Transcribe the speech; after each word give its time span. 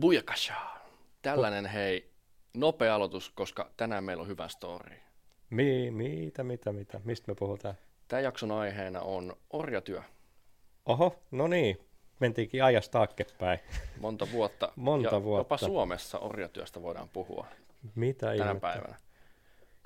Bujakasha. 0.00 0.80
Tällainen 1.22 1.66
hei, 1.66 2.10
nopea 2.54 2.94
aloitus, 2.94 3.30
koska 3.30 3.70
tänään 3.76 4.04
meillä 4.04 4.20
on 4.20 4.28
hyvä 4.28 4.48
story. 4.48 4.96
Mi, 5.50 5.90
mitä, 5.90 6.44
mitä, 6.44 6.72
mitä? 6.72 7.00
Mistä 7.04 7.30
me 7.32 7.34
puhutaan? 7.34 7.74
Tämän 8.08 8.24
jakson 8.24 8.50
aiheena 8.52 9.00
on 9.00 9.36
orjatyö. 9.50 10.02
Oho, 10.86 11.22
no 11.30 11.46
niin. 11.48 11.80
Mentiinkin 12.20 12.64
ajasta 12.64 12.92
taaksepäin. 12.92 13.58
Monta 14.00 14.26
vuotta. 14.32 14.72
Monta 14.76 15.14
ja 15.14 15.22
vuotta. 15.22 15.40
Jopa 15.40 15.56
Suomessa 15.58 16.18
orjatyöstä 16.18 16.82
voidaan 16.82 17.08
puhua 17.08 17.46
Mitä 17.94 18.20
tänä 18.26 18.34
ihmettä? 18.34 18.60
päivänä. 18.60 18.96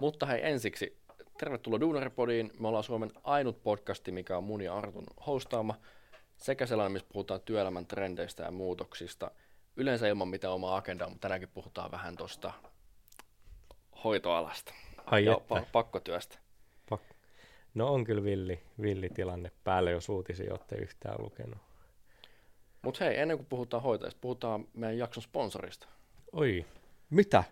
Mutta 0.00 0.26
hei, 0.26 0.40
ensiksi 0.48 1.00
tervetuloa 1.38 1.80
Duunaripodiin. 1.80 2.50
Me 2.58 2.68
ollaan 2.68 2.84
Suomen 2.84 3.10
ainut 3.24 3.62
podcasti, 3.62 4.12
mikä 4.12 4.36
on 4.36 4.44
mun 4.44 4.62
ja 4.62 4.76
Artun 4.76 5.06
hostaama. 5.26 5.74
Sekä 6.36 6.66
sellainen, 6.66 6.92
missä 6.92 7.08
puhutaan 7.12 7.40
työelämän 7.40 7.86
trendeistä 7.86 8.42
ja 8.42 8.50
muutoksista. 8.50 9.30
Yleensä 9.80 10.08
ilman 10.08 10.28
mitään 10.28 10.54
omaa 10.54 10.76
agendaa, 10.76 11.08
mutta 11.08 11.20
tänäänkin 11.20 11.48
puhutaan 11.54 11.90
vähän 11.90 12.16
tuosta 12.16 12.52
hoitoalasta 14.04 14.74
Ai 15.06 15.24
ja 15.24 15.34
pa- 15.34 15.64
pakkotyöstä. 15.72 16.38
Pak- 16.90 17.14
No 17.74 17.92
on 17.92 18.04
kyllä 18.04 18.24
villi, 18.24 18.62
villi 18.82 19.08
tilanne 19.08 19.50
päälle, 19.64 19.90
jos 19.90 20.08
uutisia 20.08 20.50
olette 20.52 20.76
yhtään 20.76 21.14
lukenut. 21.18 21.58
Mutta 22.82 23.04
hei, 23.04 23.18
ennen 23.18 23.36
kuin 23.36 23.46
puhutaan 23.46 23.82
hoitajista, 23.82 24.18
puhutaan 24.20 24.64
meidän 24.74 24.98
jakson 24.98 25.22
sponsorista. 25.22 25.86
Oi, 26.32 26.64
mitä? 27.10 27.44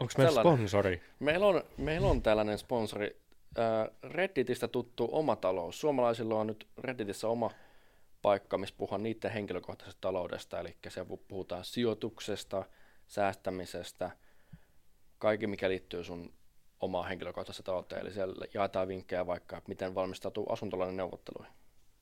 Onko 0.00 0.12
meillä 0.18 0.40
sponsori? 0.40 1.02
Meillä 1.18 1.46
on, 1.46 1.62
meillä 1.76 2.08
on 2.08 2.22
tällainen 2.22 2.58
sponsori, 2.58 3.16
äh, 3.58 3.96
Redditistä 4.02 4.68
tuttu 4.68 5.08
Oma 5.12 5.36
talous. 5.36 5.80
Suomalaisilla 5.80 6.34
on 6.34 6.46
nyt 6.46 6.66
Redditissä 6.78 7.28
oma 7.28 7.50
paikka, 8.22 8.58
missä 8.58 8.74
puhutaan 8.78 9.02
niiden 9.02 9.30
henkilökohtaisesta 9.30 10.00
taloudesta, 10.00 10.60
eli 10.60 10.76
se 10.88 11.06
puhutaan 11.28 11.64
sijoituksesta, 11.64 12.64
säästämisestä, 13.06 14.10
kaikki 15.18 15.46
mikä 15.46 15.68
liittyy 15.68 16.04
sun 16.04 16.34
omaan 16.80 17.08
henkilökohtaiseen 17.08 17.64
talouteen, 17.64 18.02
eli 18.02 18.12
siellä 18.12 18.46
jaetaan 18.54 18.88
vinkkejä 18.88 19.26
vaikka, 19.26 19.62
miten 19.68 19.94
valmistautuu 19.94 20.52
asuntolainen 20.52 20.96
neuvotteluihin. 20.96 21.52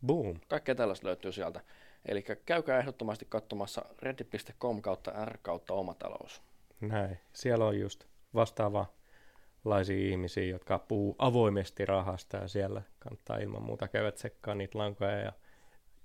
Boom. 0.06 0.40
Kaikkea 0.48 0.74
tällaista 0.74 1.06
löytyy 1.06 1.32
sieltä. 1.32 1.60
Eli 2.06 2.24
käykää 2.46 2.78
ehdottomasti 2.78 3.26
katsomassa 3.28 3.84
reddit.com 4.02 4.82
kautta 4.82 5.24
r 5.24 5.38
kautta 5.42 5.74
omatalous. 5.74 6.42
Näin. 6.80 7.18
Siellä 7.32 7.64
on 7.64 7.80
just 7.80 8.04
vastaavanlaisia 8.34 10.10
ihmisiä, 10.10 10.44
jotka 10.44 10.78
puhuu 10.78 11.16
avoimesti 11.18 11.86
rahasta 11.86 12.36
ja 12.36 12.48
siellä 12.48 12.82
kannattaa 12.98 13.38
ilman 13.38 13.62
muuta 13.62 13.88
käydä 13.88 14.12
tsekkaa 14.12 14.54
niitä 14.54 14.78
lankoja 14.78 15.18
ja 15.18 15.32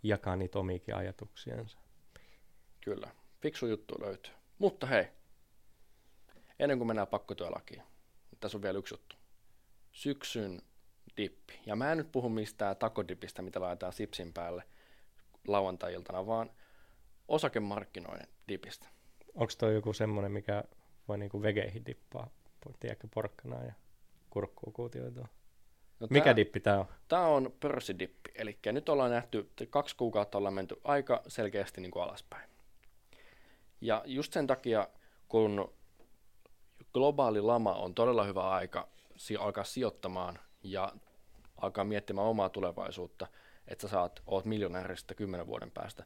jakaa 0.03 0.35
niitä 0.35 0.59
omiakin 0.59 0.95
ajatuksiansa. 0.95 1.77
Kyllä, 2.81 3.11
fiksu 3.41 3.67
juttu 3.67 3.95
löytyy. 4.02 4.33
Mutta 4.59 4.88
hei, 4.88 5.07
ennen 6.59 6.77
kuin 6.77 6.88
mennään 6.88 7.07
pakkotyölakiin, 7.07 7.83
niin 8.31 8.39
tässä 8.39 8.57
on 8.57 8.61
vielä 8.61 8.79
yksi 8.79 8.94
juttu. 8.94 9.16
Syksyn 9.91 10.61
dippi. 11.17 11.59
Ja 11.66 11.75
mä 11.75 11.91
en 11.91 11.97
nyt 11.97 12.11
puhu 12.11 12.29
mistään 12.29 12.77
takodipistä, 12.77 13.41
mitä 13.41 13.61
laitetaan 13.61 13.94
sipsin 13.94 14.33
päälle 14.33 14.63
lauantai-iltana, 15.47 16.25
vaan 16.25 16.49
osakemarkkinoiden 17.27 18.27
dipistä. 18.47 18.88
Onko 19.33 19.53
toi 19.57 19.73
joku 19.73 19.94
semmoinen, 19.94 20.31
mikä 20.31 20.63
voi 21.07 21.17
niinku 21.17 21.41
vegeihin 21.41 21.85
dippaa, 21.85 22.29
tiedätkö, 22.79 23.07
porkkanaa 23.13 23.63
ja 23.63 23.73
kurkkuu 24.29 24.72
kuutioitua? 24.72 25.27
No 26.02 26.07
Mikä 26.09 26.23
tää, 26.23 26.35
dippi 26.35 26.59
tää 26.59 26.80
on? 26.80 26.85
Tämä 27.07 27.25
on 27.25 27.53
pörssidippi, 27.59 28.31
eli 28.35 28.57
nyt 28.71 28.89
ollaan 28.89 29.11
nähty, 29.11 29.39
että 29.39 29.66
kaksi 29.66 29.95
kuukautta 29.95 30.38
ollaan 30.38 30.53
menty 30.53 30.75
aika 30.83 31.23
selkeästi 31.27 31.81
niin 31.81 31.91
kuin 31.91 32.03
alaspäin. 32.03 32.49
Ja 33.81 34.03
just 34.05 34.33
sen 34.33 34.47
takia, 34.47 34.88
kun 35.27 35.73
globaali 36.94 37.41
lama 37.41 37.73
on 37.73 37.94
todella 37.94 38.23
hyvä 38.23 38.49
aika 38.49 38.88
si- 39.16 39.38
alkaa 39.38 39.63
sijoittamaan 39.63 40.39
ja 40.63 40.94
alkaa 41.57 41.84
miettimään 41.84 42.28
omaa 42.28 42.50
tulevaisuutta, 42.50 43.28
että 43.67 43.81
sä 43.81 43.91
saat, 43.91 44.22
oot 44.25 44.45
miljonääristä 44.45 45.16
kymmenen 45.16 45.47
vuoden 45.47 45.72
päästä, 45.72 46.06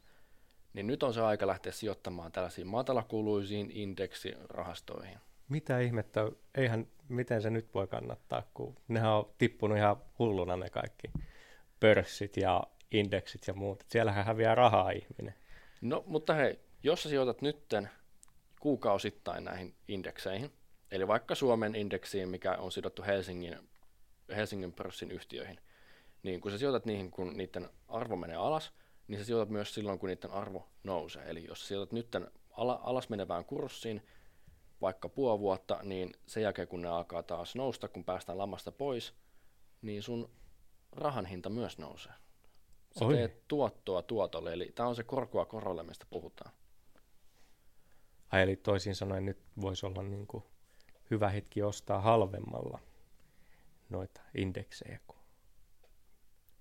niin 0.73 0.87
nyt 0.87 1.03
on 1.03 1.13
se 1.13 1.21
aika 1.21 1.47
lähteä 1.47 1.71
sijoittamaan 1.71 2.31
tällaisiin 2.31 2.67
matalakuluisiin 2.67 3.71
indeksirahastoihin. 3.71 5.19
Mitä 5.49 5.79
ihmettä, 5.79 6.31
eihän, 6.55 6.87
miten 7.09 7.41
se 7.41 7.49
nyt 7.49 7.73
voi 7.73 7.87
kannattaa, 7.87 8.43
kun 8.53 8.75
nehän 8.87 9.11
on 9.11 9.33
tippunut 9.37 9.77
ihan 9.77 9.97
hulluna 10.19 10.57
ne 10.57 10.69
kaikki 10.69 11.11
pörssit 11.79 12.37
ja 12.37 12.63
indeksit 12.91 13.47
ja 13.47 13.53
muut. 13.53 13.83
Siellähän 13.87 14.25
häviää 14.25 14.55
rahaa 14.55 14.91
ihminen. 14.91 15.35
No, 15.81 16.03
mutta 16.07 16.33
hei, 16.33 16.59
jos 16.83 17.03
sä 17.03 17.09
sijoitat 17.09 17.41
nytten 17.41 17.89
kuukausittain 18.59 19.43
näihin 19.43 19.75
indekseihin, 19.87 20.51
eli 20.91 21.07
vaikka 21.07 21.35
Suomen 21.35 21.75
indeksiin, 21.75 22.29
mikä 22.29 22.53
on 22.53 22.71
sidottu 22.71 23.03
Helsingin, 23.03 23.69
Helsingin 24.35 24.73
pörssin 24.73 25.11
yhtiöihin, 25.11 25.59
niin 26.23 26.41
kun 26.41 26.51
sä 26.51 26.57
sijoitat 26.57 26.85
niihin, 26.85 27.11
kun 27.11 27.37
niiden 27.37 27.69
arvo 27.87 28.15
menee 28.15 28.35
alas, 28.35 28.73
niin 29.07 29.19
sä 29.19 29.25
sijoitat 29.25 29.49
myös 29.49 29.73
silloin, 29.73 29.99
kun 29.99 30.09
niiden 30.09 30.31
arvo 30.31 30.69
nousee. 30.83 31.29
Eli 31.29 31.45
jos 31.47 31.59
sä 31.59 31.67
sijoitat 31.67 31.91
nytten 31.91 32.27
ala, 32.51 32.79
alas 32.83 33.09
menevään 33.09 33.45
kurssiin 33.45 34.01
vaikka 34.81 35.09
puoli 35.09 35.39
vuotta, 35.39 35.79
niin 35.83 36.13
sen 36.27 36.43
jälkeen, 36.43 36.67
kun 36.67 36.81
ne 36.81 36.87
alkaa 36.87 37.23
taas 37.23 37.55
nousta, 37.55 37.87
kun 37.87 38.03
päästään 38.03 38.37
lamasta 38.37 38.71
pois, 38.71 39.13
niin 39.81 40.03
sun 40.03 40.29
rahan 40.91 41.25
hinta 41.25 41.49
myös 41.49 41.77
nousee. 41.77 42.13
Sä 42.99 43.05
Oi. 43.05 43.13
teet 43.13 43.47
tuottoa 43.47 44.01
tuotolle, 44.01 44.53
eli 44.53 44.71
tämä 44.75 44.89
on 44.89 44.95
se 44.95 45.03
korkoa 45.03 45.45
korolle, 45.45 45.83
mistä 45.83 46.05
puhutaan. 46.09 46.51
Ai, 48.31 48.41
eli 48.41 48.55
toisin 48.55 48.95
sanoen 48.95 49.25
nyt 49.25 49.37
voisi 49.61 49.85
olla 49.85 50.03
niin 50.03 50.27
kuin 50.27 50.43
hyvä 51.11 51.29
hetki 51.29 51.61
ostaa 51.61 52.01
halvemmalla 52.01 52.79
noita 53.89 54.21
indeksejä. 54.37 54.99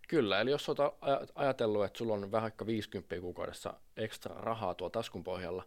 Kyllä, 0.08 0.40
eli 0.40 0.50
jos 0.50 0.68
olet 0.68 0.78
aj- 0.78 1.32
ajatellut, 1.34 1.84
että 1.84 1.98
sulla 1.98 2.14
on 2.14 2.32
vaikka 2.32 2.66
50 2.66 3.20
kuukaudessa 3.20 3.74
ekstra 3.96 4.40
rahaa 4.40 4.74
tuolla 4.74 4.90
taskun 4.90 5.24
pohjalla, 5.24 5.64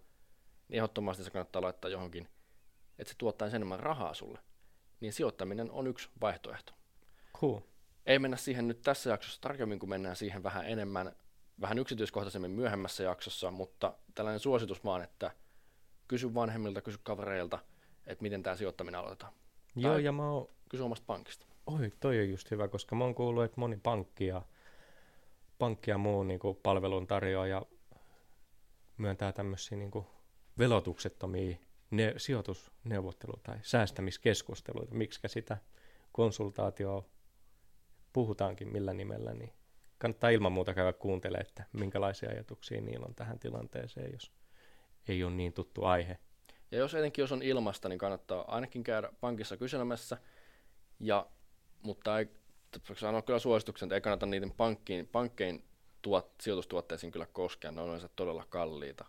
niin 0.67 0.77
ehdottomasti 0.77 1.23
se 1.23 1.31
kannattaa 1.31 1.61
laittaa 1.61 1.91
johonkin, 1.91 2.27
että 2.99 3.11
se 3.13 3.17
tuottaa 3.17 3.47
enemmän 3.47 3.79
rahaa 3.79 4.13
sulle. 4.13 4.39
Niin 4.99 5.13
sijoittaminen 5.13 5.71
on 5.71 5.87
yksi 5.87 6.09
vaihtoehto. 6.21 6.73
Cool. 7.37 7.59
Ei 8.05 8.19
mennä 8.19 8.37
siihen 8.37 8.67
nyt 8.67 8.81
tässä 8.81 9.09
jaksossa 9.09 9.41
tarkemmin, 9.41 9.79
kun 9.79 9.89
mennään 9.89 10.15
siihen 10.15 10.43
vähän 10.43 10.65
enemmän, 10.65 11.15
vähän 11.61 11.77
yksityiskohtaisemmin 11.77 12.51
myöhemmässä 12.51 13.03
jaksossa, 13.03 13.51
mutta 13.51 13.93
tällainen 14.15 14.39
suositus 14.39 14.83
vaan, 14.85 15.03
että 15.03 15.31
kysy 16.07 16.33
vanhemmilta, 16.33 16.81
kysy 16.81 16.99
kavereilta, 17.03 17.59
että 18.07 18.21
miten 18.21 18.43
tämä 18.43 18.55
sijoittaminen 18.55 18.99
aloitetaan. 18.99 19.33
Joo, 19.75 19.93
Tai- 19.93 20.03
ja 20.03 20.11
mä 20.11 20.31
oon, 20.31 20.49
Kysy 20.69 20.83
omasta 20.83 21.05
pankista. 21.07 21.45
oi, 21.65 21.91
toi 21.99 22.19
on 22.19 22.29
just 22.29 22.51
hyvä, 22.51 22.67
koska 22.67 22.95
mä 22.95 23.03
oon 23.03 23.15
kuullut, 23.15 23.43
että 23.43 23.59
moni 23.59 23.77
pankki 23.83 24.27
ja, 24.27 24.41
pankki 25.57 25.91
ja 25.91 25.97
muu 25.97 26.23
niin 26.23 26.39
kuin 26.39 26.57
palvelun 26.63 27.07
tarjoaja 27.07 27.65
myöntää 28.97 29.31
tämmöisiä 29.31 29.77
niin 29.77 29.91
velotuksettomia 30.57 31.57
ne, 31.91 32.13
sijoitusneuvotteluita 32.17 33.43
tai 33.43 33.59
säästämiskeskusteluita, 33.61 34.95
miksi 34.95 35.19
sitä 35.27 35.57
konsultaatioa 36.11 37.03
puhutaankin 38.13 38.71
millä 38.71 38.93
nimellä, 38.93 39.33
niin 39.33 39.53
kannattaa 39.97 40.29
ilman 40.29 40.51
muuta 40.51 40.73
käydä 40.73 40.93
kuuntelemaan, 40.93 41.47
että 41.47 41.63
minkälaisia 41.73 42.29
ajatuksia 42.29 42.81
niillä 42.81 43.05
on 43.05 43.15
tähän 43.15 43.39
tilanteeseen, 43.39 44.11
jos 44.11 44.31
ei 45.07 45.23
ole 45.23 45.33
niin 45.33 45.53
tuttu 45.53 45.83
aihe. 45.83 46.17
Ja 46.71 46.77
jos 46.77 46.93
etenkin 46.95 47.23
jos 47.23 47.31
on 47.31 47.41
ilmasta, 47.41 47.89
niin 47.89 47.99
kannattaa 47.99 48.55
ainakin 48.55 48.83
käydä 48.83 49.09
pankissa 49.21 49.57
kyselemässä. 49.57 50.17
Ja, 50.99 51.27
mutta 51.81 52.19
ei, 52.19 52.27
sanoa 52.95 53.21
kyllä 53.21 53.39
suosituksen, 53.39 53.87
että 53.87 53.95
ei 53.95 54.01
kannata 54.01 54.25
niiden 54.25 54.51
pankkiin, 54.51 55.07
pankkein 55.07 55.63
tuot, 56.01 56.33
sijoitustuotteisiin 56.41 57.11
kyllä 57.11 57.25
koskea. 57.25 57.71
Ne 57.71 57.81
on 57.81 57.87
yleensä 57.87 58.09
todella 58.15 58.45
kalliita, 58.49 59.05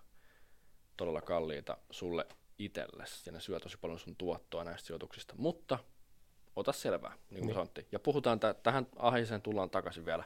todella 0.97 1.21
kalliita 1.23 1.79
sulle 1.91 2.27
itsellesi. 2.59 3.23
Ja 3.27 3.33
ne 3.33 3.41
syö 3.41 3.61
tosi 3.61 3.79
paljon 3.81 3.99
sun 3.99 4.17
tuottoa 4.17 4.65
näistä 4.65 4.87
sijoituksista. 4.87 5.35
Mutta 5.37 5.79
ota 6.57 6.73
selvää, 6.73 7.11
niin 7.13 7.27
kuin 7.31 7.41
Niin. 7.47 7.55
sanottiin. 7.55 7.87
Ja 7.93 7.99
puhutaan, 7.99 8.41
tä- 8.41 8.55
tähän 8.63 8.87
aiheeseen 8.97 9.43
tullaan 9.43 9.71
takaisin 9.71 10.07
vielä 10.07 10.25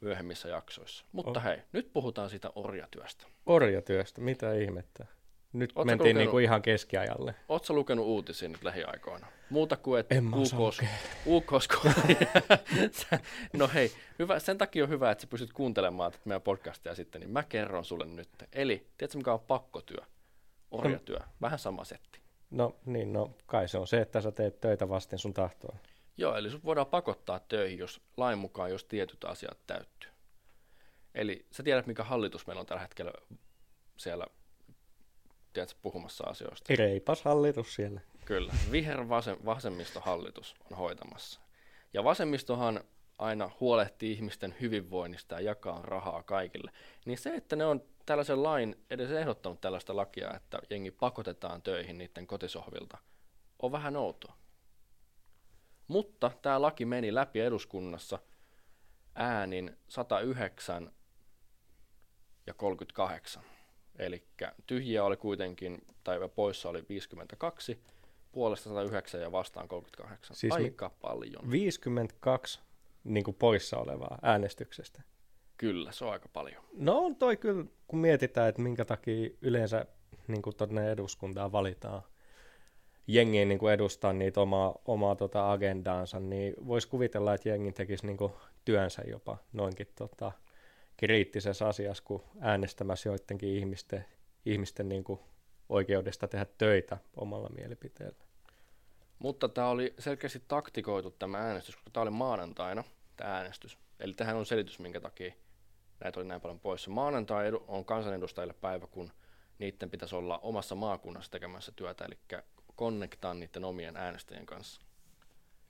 myöhemmissä 0.00 0.48
jaksoissa. 0.48 1.04
Mutta 1.12 1.40
Oh. 1.40 1.44
hei, 1.44 1.58
nyt 1.72 1.92
puhutaan 1.92 2.30
siitä 2.30 2.50
orjatyöstä. 2.54 3.26
Orjatyöstä, 3.46 4.20
mitä 4.20 4.54
ihmettä? 4.54 5.06
Nyt 5.52 5.70
Ootko 5.70 5.84
mentiin 5.84 6.04
lukenut- 6.16 6.18
niin 6.18 6.30
kuin 6.30 6.44
ihan 6.44 6.62
keskiajalle. 6.62 7.34
Oletko 7.48 7.74
lukenut 7.74 8.06
uutisia 8.06 8.48
nyt 8.48 8.62
lähiaikoina? 8.64 9.26
Muuta 9.50 9.76
kuin, 9.76 10.00
että 10.00 10.14
UKs, 10.36 10.80
UKs 11.26 11.68
No 13.56 13.70
hei, 13.74 13.92
hyvä, 14.18 14.38
sen 14.38 14.58
takia 14.58 14.84
on 14.84 14.90
hyvä, 14.90 15.10
että 15.10 15.22
sä 15.22 15.26
pystyt 15.28 15.52
kuuntelemaan 15.52 16.12
tätä 16.12 16.22
meidän 16.24 16.42
podcastia 16.42 16.94
sitten, 16.94 17.20
niin 17.20 17.30
mä 17.30 17.42
kerron 17.42 17.84
sulle 17.84 18.06
nyt. 18.06 18.28
Eli, 18.52 18.86
tiedätkö 18.98 19.18
mikä 19.18 19.32
on 19.32 19.40
pakkotyö? 19.40 19.98
Orjatyö. 20.70 21.18
Vähän 21.40 21.58
sama 21.58 21.84
setti. 21.84 22.20
No 22.50 22.76
niin, 22.84 23.12
no 23.12 23.34
kai 23.46 23.68
se 23.68 23.78
on 23.78 23.86
se, 23.86 24.00
että 24.00 24.20
sä 24.20 24.32
teet 24.32 24.60
töitä 24.60 24.88
vasten 24.88 25.18
sun 25.18 25.34
tahtoa. 25.34 25.76
Joo, 26.16 26.36
eli 26.36 26.50
sut 26.50 26.64
voidaan 26.64 26.86
pakottaa 26.86 27.40
töihin, 27.40 27.78
jos 27.78 28.00
lain 28.16 28.38
mukaan, 28.38 28.70
jos 28.70 28.84
tietyt 28.84 29.24
asiat 29.24 29.58
täyttyy. 29.66 30.10
Eli 31.14 31.46
sä 31.50 31.62
tiedät, 31.62 31.86
mikä 31.86 32.04
hallitus 32.04 32.46
meillä 32.46 32.60
on 32.60 32.66
tällä 32.66 32.82
hetkellä 32.82 33.12
siellä 33.96 34.26
tiedätkö, 35.52 35.78
puhumassa 35.82 36.24
asioista. 36.24 36.74
Reipas 36.76 37.22
hallitus 37.22 37.74
siellä. 37.74 38.00
Kyllä, 38.24 38.52
viher 38.72 39.08
vasemmistohallitus 39.44 40.54
on 40.70 40.76
hoitamassa. 40.76 41.40
Ja 41.94 42.04
vasemmistohan 42.04 42.80
aina 43.18 43.50
huolehtii 43.60 44.12
ihmisten 44.12 44.54
hyvinvoinnista 44.60 45.34
ja 45.34 45.40
jakaa 45.40 45.82
rahaa 45.82 46.22
kaikille. 46.22 46.70
Niin 47.04 47.18
se, 47.18 47.34
että 47.34 47.56
ne 47.56 47.64
on 47.64 47.82
tällaisen 48.06 48.42
lain 48.42 48.84
edes 48.90 49.10
ehdottanut 49.10 49.60
tällaista 49.60 49.96
lakia, 49.96 50.34
että 50.34 50.58
jengi 50.70 50.90
pakotetaan 50.90 51.62
töihin 51.62 51.98
niiden 51.98 52.26
kotisohvilta, 52.26 52.98
on 53.62 53.72
vähän 53.72 53.96
outoa. 53.96 54.36
Mutta 55.88 56.30
tämä 56.42 56.62
laki 56.62 56.84
meni 56.84 57.14
läpi 57.14 57.40
eduskunnassa 57.40 58.18
äänin 59.14 59.76
109 59.88 60.92
ja 62.46 62.54
38. 62.54 63.42
Eli 63.98 64.26
tyhjiä 64.66 65.04
oli 65.04 65.16
kuitenkin, 65.16 65.86
tai 66.04 66.18
poissa 66.34 66.68
oli 66.68 66.84
52, 66.88 67.82
puolesta 68.32 68.68
109 68.68 69.20
ja 69.20 69.32
vastaan 69.32 69.68
38. 69.68 70.36
Siis 70.36 70.54
Aika 70.54 70.90
paljon. 70.90 71.50
52 71.50 72.60
niin 73.04 73.24
kuin 73.24 73.34
poissa 73.34 73.78
olevaa 73.78 74.18
äänestyksestä. 74.22 75.02
Kyllä, 75.56 75.92
se 75.92 76.04
on 76.04 76.12
aika 76.12 76.28
paljon. 76.32 76.64
No 76.72 76.98
on 76.98 77.16
toi 77.16 77.36
kyllä, 77.36 77.64
kun 77.88 77.98
mietitään, 77.98 78.48
että 78.48 78.62
minkä 78.62 78.84
takia 78.84 79.30
yleensä 79.42 79.86
niin 80.28 80.42
kuin 80.42 80.56
tuonne 80.56 80.90
eduskuntaan 80.90 81.52
valitaan 81.52 82.02
jengiin 83.06 83.48
niin 83.48 83.58
kuin 83.58 83.72
edustaa 83.72 84.12
niitä 84.12 84.40
omaa, 84.40 84.74
omaa 84.84 85.16
tota 85.16 85.52
agendaansa, 85.52 86.20
niin 86.20 86.54
voisi 86.66 86.88
kuvitella, 86.88 87.34
että 87.34 87.48
jengi 87.48 87.72
tekisi 87.72 88.06
niin 88.06 88.16
kuin 88.16 88.32
työnsä 88.64 89.02
jopa 89.06 89.38
noinkin 89.52 89.88
tota, 89.94 90.32
kriittisessä 90.96 91.68
asiassa, 91.68 92.04
kun 92.06 92.22
äänestämässä 92.40 93.08
joidenkin 93.08 93.48
ihmisten, 93.48 94.04
ihmisten 94.46 94.88
niin 94.88 95.04
kuin 95.04 95.20
oikeudesta 95.68 96.28
tehdä 96.28 96.46
töitä 96.58 96.98
omalla 97.16 97.48
mielipiteellä. 97.48 98.26
Mutta 99.18 99.48
tämä 99.48 99.68
oli 99.68 99.94
selkeästi 99.98 100.42
taktikoitu 100.48 101.10
tämä 101.10 101.38
äänestys, 101.38 101.76
koska 101.76 101.90
tämä 101.90 102.02
oli 102.02 102.10
maanantaina 102.10 102.84
tämä 103.16 103.36
äänestys. 103.36 103.78
Eli 104.00 104.12
tähän 104.12 104.36
on 104.36 104.46
selitys, 104.46 104.78
minkä 104.78 105.00
takia 105.00 105.32
näitä 106.04 106.20
oli 106.20 106.28
näin 106.28 106.40
paljon 106.40 106.60
poissa. 106.60 106.90
Maanantai 106.90 107.52
on 107.68 107.84
kansanedustajille 107.84 108.54
päivä, 108.60 108.86
kun 108.86 109.12
niiden 109.58 109.90
pitäisi 109.90 110.16
olla 110.16 110.38
omassa 110.38 110.74
maakunnassa 110.74 111.30
tekemässä 111.30 111.72
työtä, 111.76 112.04
eli 112.04 112.42
konnektaa 112.76 113.34
niiden 113.34 113.64
omien 113.64 113.96
äänestäjien 113.96 114.46
kanssa. 114.46 114.80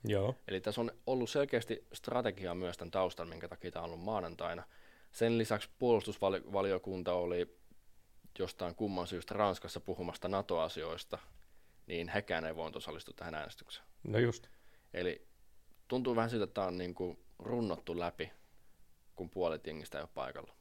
Joo. 0.03 0.35
Eli 0.47 0.61
tässä 0.61 0.81
on 0.81 0.91
ollut 1.07 1.29
selkeästi 1.29 1.87
strategia 1.93 2.55
myös 2.55 2.77
tämän 2.77 2.91
taustan, 2.91 3.29
minkä 3.29 3.47
takia 3.47 3.71
tämä 3.71 3.83
on 3.83 3.91
ollut 3.91 4.05
maanantaina. 4.05 4.63
Sen 5.11 5.37
lisäksi 5.37 5.69
puolustusvaliokunta 5.79 7.13
oli 7.13 7.57
jostain 8.39 8.75
kumman 8.75 9.07
syystä 9.07 9.33
Ranskassa 9.33 9.79
puhumasta 9.79 10.27
NATO-asioista, 10.27 11.17
niin 11.87 12.09
hekään 12.09 12.45
ei 12.45 12.55
voinut 12.55 12.75
osallistua 12.75 13.13
tähän 13.17 13.35
äänestykseen. 13.35 13.87
No 14.03 14.19
just. 14.19 14.47
Eli 14.93 15.27
tuntuu 15.87 16.15
vähän 16.15 16.29
siltä, 16.29 16.43
että 16.43 16.53
tämä 16.53 16.67
on 16.67 16.77
niin 16.77 16.95
kuin 16.95 17.19
runnottu 17.39 17.99
läpi, 17.99 18.31
kun 19.17 19.29
puolet 19.29 19.67
jengistä 19.67 19.97
ei 19.97 20.01
ole 20.01 20.09
paikalla. 20.13 20.53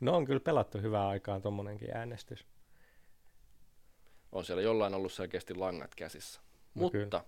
No 0.00 0.16
on 0.16 0.24
kyllä 0.24 0.40
pelattu 0.40 0.78
hyvää 0.78 1.08
aikaa 1.08 1.40
tuommoinenkin 1.40 1.96
äänestys. 1.96 2.46
On 4.32 4.44
siellä 4.44 4.62
jollain 4.62 4.94
ollut 4.94 5.12
selkeästi 5.12 5.54
langat 5.54 5.94
käsissä. 5.94 6.40
No 6.74 6.82
Mutta 6.82 6.98
kyllä. 6.98 7.24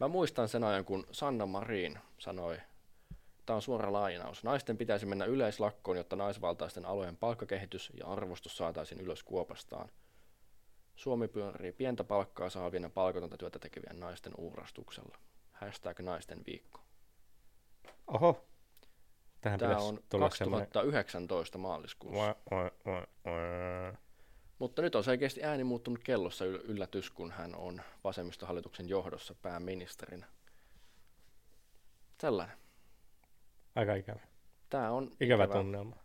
mä 0.00 0.08
muistan 0.08 0.48
sen 0.48 0.64
ajan, 0.64 0.84
kun 0.84 1.06
Sanna 1.12 1.46
Marin 1.46 1.98
sanoi, 2.18 2.58
tämä 3.46 3.54
on 3.54 3.62
suora 3.62 3.92
lainaus, 3.92 4.44
naisten 4.44 4.78
pitäisi 4.78 5.06
mennä 5.06 5.24
yleislakkoon, 5.24 5.96
jotta 5.96 6.16
naisvaltaisten 6.16 6.86
alojen 6.86 7.16
palkkakehitys 7.16 7.92
ja 7.94 8.06
arvostus 8.06 8.56
saataisiin 8.56 9.00
ylös 9.00 9.22
kuopastaan. 9.22 9.88
Suomi 10.96 11.28
pyörii 11.28 11.72
pientä 11.72 12.04
palkkaa 12.04 12.50
saavien 12.50 12.82
ja 12.82 12.90
palkatonta 12.90 13.36
työtä 13.36 13.58
tekevien 13.58 14.00
naisten 14.00 14.32
uurastuksella. 14.38 15.18
Hashtag 15.52 16.00
naisten 16.00 16.42
viikko. 16.46 16.80
Oho. 18.06 18.51
Tähän 19.42 19.58
Tämä 19.58 19.76
on 19.76 19.98
2019 20.18 21.52
semmoinen... 21.52 21.70
maaliskuussa. 21.70 22.36
Mutta 24.58 24.82
nyt 24.82 24.94
on 24.94 25.04
selkeästi 25.04 25.44
ääni 25.44 25.64
muuttunut 25.64 26.00
kellossa 26.04 26.44
yllätys, 26.44 27.10
kun 27.10 27.30
hän 27.30 27.54
on 27.54 27.80
vasemmistohallituksen 28.04 28.88
johdossa 28.88 29.34
pääministerinä. 29.42 30.26
Tällainen. 32.18 32.56
Aika 33.74 33.94
ikävä. 33.94 34.20
Tämä 34.70 34.90
on 34.90 35.10
ikävä, 35.20 35.44
ikävä. 35.44 35.58
tunnelma. 35.58 35.96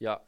Ja 0.00 0.20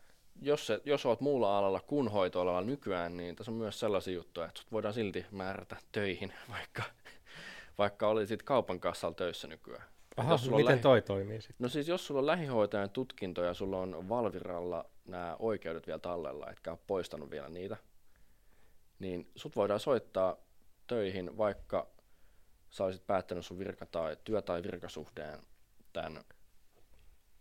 jos, 0.42 0.66
se, 0.66 0.80
jos 0.84 1.06
olet 1.06 1.20
muulla 1.20 1.58
alalla 1.58 1.80
kuin 1.80 2.08
hoitoalalla 2.08 2.60
nykyään, 2.60 3.16
niin 3.16 3.36
tässä 3.36 3.52
on 3.52 3.58
myös 3.58 3.80
sellaisia 3.80 4.14
juttuja, 4.14 4.46
että 4.46 4.62
voidaan 4.72 4.94
silti 4.94 5.26
määrätä 5.30 5.76
töihin, 5.92 6.32
vaikka, 6.54 6.82
vaikka 7.78 8.08
olisit 8.08 8.42
kaupan 8.42 8.80
kassalla 8.80 9.14
töissä 9.14 9.48
nykyään. 9.48 9.84
Aha, 10.18 10.32
jos 10.32 10.50
miten 10.50 10.64
lähi... 10.64 10.78
toi 10.78 11.02
toimii 11.02 11.40
sitten? 11.40 11.64
No 11.64 11.68
siis 11.68 11.88
jos 11.88 12.06
sulla 12.06 12.20
on 12.20 12.26
lähihoitajan 12.26 12.90
tutkinto 12.90 13.42
ja 13.42 13.54
sulla 13.54 13.78
on 13.78 14.08
Valviralla 14.08 14.84
nämä 15.04 15.36
oikeudet 15.38 15.86
vielä 15.86 15.98
tallella, 15.98 16.50
etkä 16.50 16.70
ole 16.70 16.78
poistanut 16.86 17.30
vielä 17.30 17.48
niitä, 17.48 17.76
niin 18.98 19.30
sut 19.36 19.56
voidaan 19.56 19.80
soittaa 19.80 20.36
töihin, 20.86 21.36
vaikka 21.38 21.86
sä 22.70 22.84
olisit 22.84 23.06
päättänyt 23.06 23.46
sun 23.46 23.58
virka- 23.58 23.86
tai 23.86 24.16
työ- 24.24 24.42
tai 24.42 24.62
virkasuhteen 24.62 25.38
tämän 25.92 26.24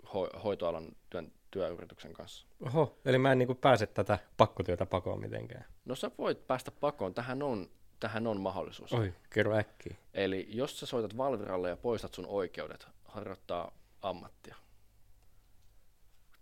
ho- 0.05 0.39
hoitoalan 0.43 0.87
työn, 1.09 1.31
työyrityksen 1.51 2.13
kanssa. 2.13 2.47
Oho, 2.65 2.97
eli 3.05 3.17
mä 3.17 3.31
en 3.31 3.37
niin 3.37 3.57
pääse 3.61 3.87
tätä 3.87 4.19
pakkotyötä 4.37 4.85
pakoon 4.85 5.19
mitenkään. 5.19 5.65
No 5.85 5.95
sä 5.95 6.11
voit 6.17 6.47
päästä 6.47 6.71
pakoon, 6.71 7.13
tähän 7.13 7.43
on, 7.43 7.69
tähän 7.99 8.27
on 8.27 8.41
mahdollisuus. 8.41 8.93
Oi, 8.93 9.13
kerro 9.29 9.57
äkkiä. 9.57 9.95
Eli 10.13 10.47
jos 10.49 10.79
sä 10.79 10.85
soitat 10.85 11.17
Valviralle 11.17 11.69
ja 11.69 11.77
poistat 11.77 12.13
sun 12.13 12.25
oikeudet 12.25 12.87
harjoittaa 13.05 13.71
ammattia, 14.01 14.55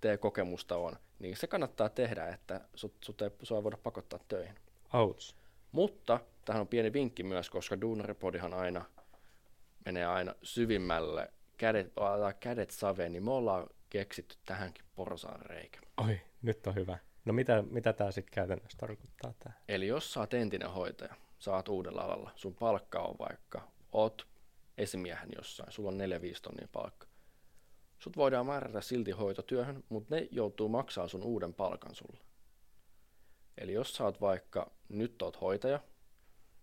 tee 0.01 0.17
kokemusta 0.17 0.77
on, 0.77 0.95
niin 1.19 1.37
se 1.37 1.47
kannattaa 1.47 1.89
tehdä, 1.89 2.27
että 2.27 2.61
sut, 2.75 2.93
sut 3.01 3.21
ei, 3.21 3.29
sua 3.43 3.57
ei 3.57 3.63
voida 3.63 3.77
pakottaa 3.77 4.19
töihin. 4.27 4.55
Outs. 4.93 5.35
Mutta 5.71 6.19
tähän 6.45 6.61
on 6.61 6.67
pieni 6.67 6.93
vinkki 6.93 7.23
myös, 7.23 7.49
koska 7.49 7.81
Duunaripodihan 7.81 8.53
aina 8.53 8.85
menee 9.85 10.05
aina 10.05 10.35
syvimmälle 10.43 11.31
kädet, 11.57 11.93
kädet 12.39 12.71
saveen, 12.71 13.11
niin 13.11 13.23
me 13.23 13.31
ollaan 13.31 13.67
keksitty 13.89 14.35
tähänkin 14.45 14.85
porsaan 14.95 15.41
reikä. 15.41 15.79
Oi, 15.97 16.21
nyt 16.41 16.67
on 16.67 16.75
hyvä. 16.75 16.97
No 17.25 17.33
mitä, 17.33 17.63
mitä 17.69 17.93
tämä 17.93 18.11
sitten 18.11 18.33
käytännössä 18.33 18.77
tarkoittaa 18.77 19.33
tää? 19.39 19.53
Eli 19.67 19.87
jos 19.87 20.13
sä 20.13 20.19
oot 20.19 20.33
entinen 20.33 20.69
hoitaja, 20.69 21.15
saat 21.45 21.67
uudella 21.67 22.01
alalla, 22.01 22.31
sun 22.35 22.55
palkka 22.55 22.99
on 22.99 23.15
vaikka, 23.19 23.61
oot 23.91 24.27
esimiehen 24.77 25.29
jossain, 25.35 25.71
sulla 25.71 25.89
on 25.89 25.97
4-5 25.97 25.97
tonnia 26.41 26.67
palkka. 26.71 27.07
Sut 27.99 28.17
voidaan 28.17 28.45
määrätä 28.45 28.81
silti 28.81 29.11
hoitotyöhön, 29.11 29.83
mutta 29.89 30.15
ne 30.15 30.27
joutuu 30.31 30.69
maksaa 30.69 31.07
sun 31.07 31.23
uuden 31.23 31.53
palkan 31.53 31.95
sulle. 31.95 32.19
Eli 33.57 33.73
jos 33.73 33.95
sä 33.95 34.03
oot 34.03 34.21
vaikka, 34.21 34.71
nyt 34.89 35.21
oot 35.21 35.41
hoitaja, 35.41 35.79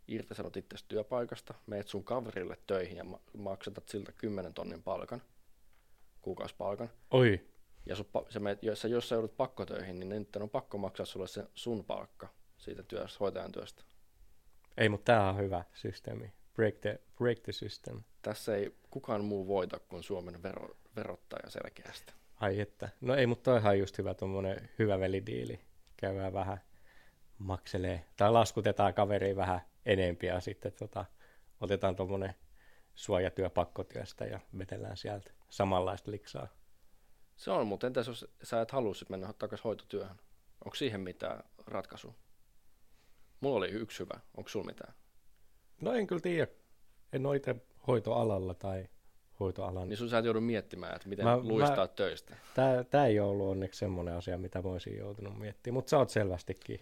irtisanot 0.08 0.56
itse 0.56 0.76
työpaikasta, 0.88 1.54
meet 1.66 1.88
sun 1.88 2.04
kaverille 2.04 2.58
töihin 2.66 2.96
ja 2.96 3.04
maksatat 3.38 3.88
siltä 3.88 4.12
10 4.12 4.54
tonnin 4.54 4.82
palkan, 4.82 5.22
kuukausipalkan. 6.20 6.90
Oi. 7.10 7.40
Ja 7.86 7.96
sun, 7.96 8.06
se 8.28 8.38
meet, 8.38 8.62
jos, 8.62 8.80
sä, 8.80 8.88
jos 8.88 9.08
sä 9.08 9.14
joudut 9.14 9.36
pakkotöihin, 9.36 10.00
niin 10.00 10.08
nyt 10.08 10.36
on 10.36 10.50
pakko 10.50 10.78
maksaa 10.78 11.06
sulle 11.06 11.26
se 11.26 11.46
sun 11.54 11.84
palkka 11.84 12.28
siitä 12.58 12.82
työstä, 12.82 13.16
hoitajan 13.20 13.52
työstä. 13.52 13.82
Ei, 14.82 14.88
mutta 14.88 15.12
tämä 15.12 15.28
on 15.28 15.38
hyvä 15.38 15.64
systeemi. 15.74 16.32
Break 16.54 16.74
the, 16.78 17.00
break 17.18 17.38
the 17.38 17.52
system. 17.52 18.02
Tässä 18.22 18.56
ei 18.56 18.74
kukaan 18.90 19.24
muu 19.24 19.46
voita 19.46 19.78
kuin 19.78 20.02
Suomen 20.02 20.42
vero, 20.42 20.76
verottaja 20.96 21.50
selkeästi. 21.50 22.12
Ai 22.40 22.60
että. 22.60 22.88
No 23.00 23.14
ei, 23.14 23.26
mutta 23.26 23.50
toihan 23.50 23.72
on 23.72 23.78
just 23.78 23.98
hyvä 23.98 24.14
tuommoinen 24.14 24.70
hyvä 24.78 25.00
velidiili. 25.00 25.60
Käydään 25.96 26.32
vähän 26.32 26.60
makselee, 27.38 28.04
tai 28.16 28.32
laskutetaan 28.32 28.94
kaveri 28.94 29.36
vähän 29.36 29.60
enempiä 29.86 30.40
sitten 30.40 30.72
tota, 30.72 31.04
otetaan 31.60 31.96
tuommoinen 31.96 32.34
suojatyö 32.94 33.50
pakkotyöstä 33.50 34.24
ja 34.24 34.40
vetellään 34.58 34.96
sieltä 34.96 35.30
samanlaista 35.48 36.10
liksaa. 36.10 36.48
Se 37.36 37.50
on, 37.50 37.66
mutta 37.66 37.86
entäs 37.86 38.06
jos 38.06 38.26
sä 38.42 38.60
et 38.60 38.70
halua 38.70 38.94
mennä 39.08 39.32
takaisin 39.32 39.64
hoitotyöhön? 39.64 40.16
Onko 40.64 40.74
siihen 40.74 41.00
mitään 41.00 41.44
ratkaisua? 41.66 42.14
Mulla 43.42 43.56
oli 43.56 43.68
yksi 43.68 43.98
hyvä. 43.98 44.20
Onko 44.36 44.48
sulla 44.48 44.66
mitään? 44.66 44.94
No 45.80 45.92
en 45.92 46.06
kyllä 46.06 46.20
tiedä. 46.20 46.46
En 47.12 47.26
ole 47.26 47.36
itse 47.36 47.56
hoitoalalla 47.86 48.54
tai 48.54 48.88
hoitoalan. 49.40 49.88
Niin 49.88 49.96
sun 49.96 50.08
sä 50.08 50.18
et 50.18 50.24
joudu 50.24 50.40
miettimään, 50.40 50.96
että 50.96 51.08
miten 51.08 51.24
mä, 51.24 51.38
luistaa 51.38 51.76
mä, 51.76 51.88
töistä. 51.88 52.36
Tää, 52.54 52.84
tää 52.84 53.06
ei 53.06 53.20
ole 53.20 53.30
ollut 53.30 53.48
onneksi 53.50 53.78
semmoinen 53.78 54.14
asia, 54.14 54.38
mitä 54.38 54.62
mä 54.62 54.68
olisin 54.68 54.98
joutunut 54.98 55.38
miettimään, 55.38 55.74
mutta 55.74 55.90
sä 55.90 55.98
oot 55.98 56.10
selvästikin. 56.10 56.80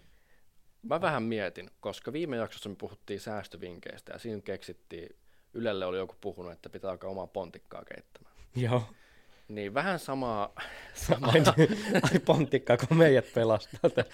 Mä 0.81 1.01
vähän 1.01 1.23
mietin, 1.23 1.69
koska 1.79 2.13
viime 2.13 2.37
jaksossa 2.37 2.69
me 2.69 2.75
puhuttiin 2.75 3.19
säästövinkeistä 3.19 4.13
ja 4.13 4.19
siinä 4.19 4.41
keksittiin, 4.41 5.15
Ylelle 5.53 5.85
oli 5.85 5.97
joku 5.97 6.15
puhunut, 6.21 6.51
että 6.51 6.69
pitää 6.69 6.91
alkaa 6.91 7.09
omaa 7.09 7.27
pontikkaa 7.27 7.83
keittämään. 7.85 8.35
Joo. 8.55 8.83
Niin 9.55 9.73
vähän 9.73 9.99
samaa, 9.99 10.53
samaa. 11.07 11.31
Ai, 11.31 11.43
ai 12.03 12.19
pontikka, 12.25 12.77
kun 12.77 12.97
meidät 12.97 13.33
pelastaa 13.33 13.89
tästä 13.89 14.05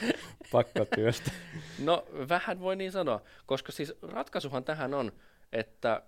pakkotyöstä. 0.51 1.31
No 1.79 2.05
vähän 2.29 2.59
voi 2.59 2.75
niin 2.75 2.91
sanoa, 2.91 3.21
koska 3.45 3.71
siis 3.71 3.93
ratkaisuhan 4.01 4.63
tähän 4.63 4.93
on, 4.93 5.11
että 5.51 6.01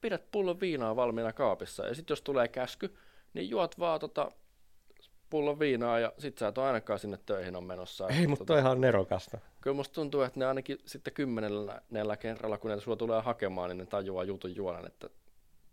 pidät 0.00 0.30
pullon 0.30 0.60
viinaa 0.60 0.96
valmiina 0.96 1.32
kaapissa 1.32 1.86
ja 1.86 1.94
sitten 1.94 2.12
jos 2.12 2.22
tulee 2.22 2.48
käsky, 2.48 2.96
niin 3.34 3.50
juot 3.50 3.78
vaan 3.78 4.00
tota 4.00 4.30
pullon 5.30 5.58
viinaa 5.58 5.98
ja 5.98 6.12
sit 6.18 6.38
sä 6.38 6.48
et 6.48 6.58
ole 6.58 6.66
ainakaan 6.66 6.98
sinne 6.98 7.18
töihin 7.26 7.56
on 7.56 7.64
menossa. 7.64 8.08
Ei, 8.08 8.26
mutta 8.26 8.44
tota, 8.44 8.58
ihan 8.58 8.80
nerokasta. 8.80 9.38
Kyllä 9.60 9.76
musta 9.76 9.94
tuntuu, 9.94 10.22
että 10.22 10.40
ne 10.40 10.46
ainakin 10.46 10.78
sitten 10.86 11.14
kymmenellä 11.14 12.16
kerralla, 12.18 12.58
kun 12.58 12.70
ne 12.70 12.80
sulla 12.80 12.96
tulee 12.96 13.20
hakemaan, 13.20 13.68
niin 13.70 13.78
ne 13.78 13.86
tajuaa 13.86 14.24
jutun 14.24 14.56
juonan, 14.56 14.86
että 14.86 15.08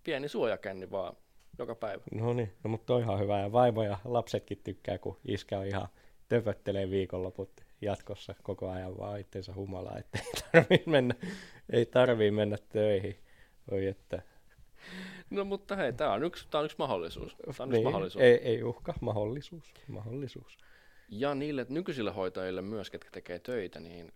pieni 0.03 0.27
suojakänni 0.27 0.91
vaan 0.91 1.15
joka 1.61 1.75
päivä. 1.75 2.03
No 2.11 2.33
niin, 2.33 2.53
no, 2.63 2.69
mutta 2.69 2.95
on 2.95 3.01
ihan 3.01 3.19
hyvä. 3.19 3.39
Ja 3.39 3.51
vaimo 3.51 3.83
ja 3.83 3.97
lapsetkin 4.05 4.61
tykkää, 4.63 4.97
kun 4.97 5.17
iskä 5.25 5.59
on 5.59 5.65
ihan 5.65 5.87
töpöttelee 6.29 6.89
viikonloput 6.89 7.51
jatkossa 7.81 8.35
koko 8.43 8.69
ajan 8.69 8.97
vaan 8.97 9.19
itseensä 9.19 9.53
humalaa, 9.53 9.97
että 9.97 10.19
ei 10.19 10.31
tarvii 10.51 10.83
mennä, 10.85 11.15
ei 11.69 11.85
tarvii 11.85 12.31
mennä 12.31 12.57
töihin. 12.69 13.17
Oi 13.71 13.87
että. 13.87 14.21
No 15.29 15.45
mutta 15.45 15.75
hei, 15.75 15.93
tämä 15.93 16.13
on 16.13 16.23
yksi, 16.23 16.47
tää 16.49 16.59
on 16.59 16.65
yksi 16.65 16.77
mahdollisuus. 16.79 17.35
Tää 17.35 17.53
on 17.59 17.69
niin, 17.69 17.75
yksi 17.75 17.83
mahdollisuus. 17.83 18.23
Ei, 18.23 18.33
ei 18.33 18.63
uhka, 18.63 18.93
mahdollisuus, 19.01 19.73
mahdollisuus. 19.87 20.57
Ja 21.09 21.35
niille 21.35 21.65
nykyisille 21.69 22.11
hoitajille 22.11 22.61
myös, 22.61 22.89
ketkä 22.89 23.09
tekee 23.11 23.39
töitä, 23.39 23.79
niin 23.79 24.11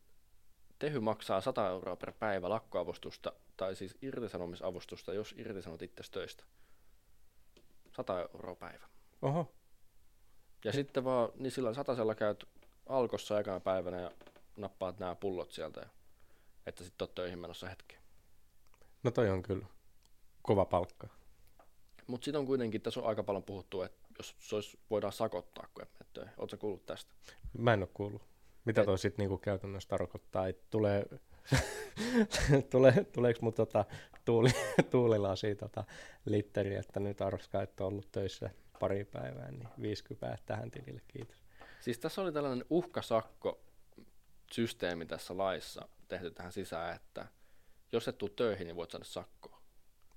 Tehy 0.79 0.99
maksaa 0.99 1.41
100 1.41 1.69
euroa 1.69 1.95
per 1.95 2.11
päivä 2.19 2.49
lakkoavustusta, 2.49 3.33
tai 3.57 3.75
siis 3.75 3.97
irtisanomisavustusta, 4.01 5.13
jos 5.13 5.35
irtisanot 5.37 5.81
itse 5.81 6.03
töistä. 6.11 6.43
100 7.95 8.19
euroa 8.21 8.55
päivä. 8.55 8.85
Oho, 9.21 9.51
Ja 10.63 10.71
sitten 10.71 11.03
vaan, 11.03 11.29
niin 11.35 11.51
sillä 11.51 11.73
satasella 11.73 12.15
käyt 12.15 12.43
alkossa 12.89 13.39
ekana 13.39 13.59
päivänä 13.59 14.01
ja 14.01 14.11
nappaat 14.57 14.99
nämä 14.99 15.15
pullot 15.15 15.51
sieltä, 15.51 15.79
ja, 15.81 15.87
että 16.65 16.83
sitten 16.83 17.05
oot 17.05 17.15
töihin 17.15 17.39
menossa 17.39 17.69
hetki. 17.69 17.97
no 19.03 19.11
toi 19.11 19.29
on 19.29 19.43
kyllä 19.43 19.65
kova 20.41 20.65
palkka. 20.65 21.07
Mutta 22.07 22.25
sitten 22.25 22.39
on 22.39 22.45
kuitenkin, 22.45 22.81
tässä 22.81 22.99
on 22.99 23.07
aika 23.07 23.23
paljon 23.23 23.43
puhuttu, 23.43 23.81
että 23.81 24.07
jos 24.17 24.35
se 24.39 24.55
olisi, 24.55 24.79
voidaan 24.89 25.13
sakottaa, 25.13 25.67
kun 25.73 25.83
et 25.83 26.07
töihin. 26.13 26.33
Oletko 26.37 26.57
kuullut 26.57 26.85
tästä? 26.85 27.13
Mä 27.57 27.73
en 27.73 27.79
ole 27.79 27.89
kuullut. 27.93 28.21
Mitä 28.65 28.81
Et- 28.81 28.85
toi 28.85 28.97
sitten 28.97 29.23
niinku 29.23 29.37
käytännössä 29.37 29.89
tarkoittaa? 29.89 30.47
Et 30.47 30.69
tulee, 30.69 31.05
tulee, 32.71 33.03
tuleeko 33.03 33.39
mun 33.41 33.53
tota, 33.53 33.85
tuuli, 34.25 34.49
tuulilasi 34.91 35.55
tota, 35.55 35.83
litteri, 36.25 36.75
että 36.75 36.99
nyt 36.99 37.21
Arska 37.21 37.61
et 37.61 37.81
ole 37.81 37.87
ollut 37.87 38.11
töissä 38.11 38.49
pari 38.79 39.05
päivää, 39.05 39.51
niin 39.51 39.67
50 39.81 40.37
tähän 40.45 40.71
tilille, 40.71 41.01
kiitos. 41.07 41.37
Siis 41.81 41.99
tässä 41.99 42.21
oli 42.21 42.31
tällainen 42.31 42.65
uhkasakko 42.69 43.61
systeemi 44.51 45.05
tässä 45.05 45.37
laissa 45.37 45.87
tehty 46.07 46.31
tähän 46.31 46.51
sisään, 46.51 46.95
että 46.95 47.27
jos 47.91 48.07
et 48.07 48.17
tule 48.17 48.31
töihin, 48.35 48.67
niin 48.67 48.75
voit 48.75 48.91
saada 48.91 49.05
sakkoa. 49.05 49.61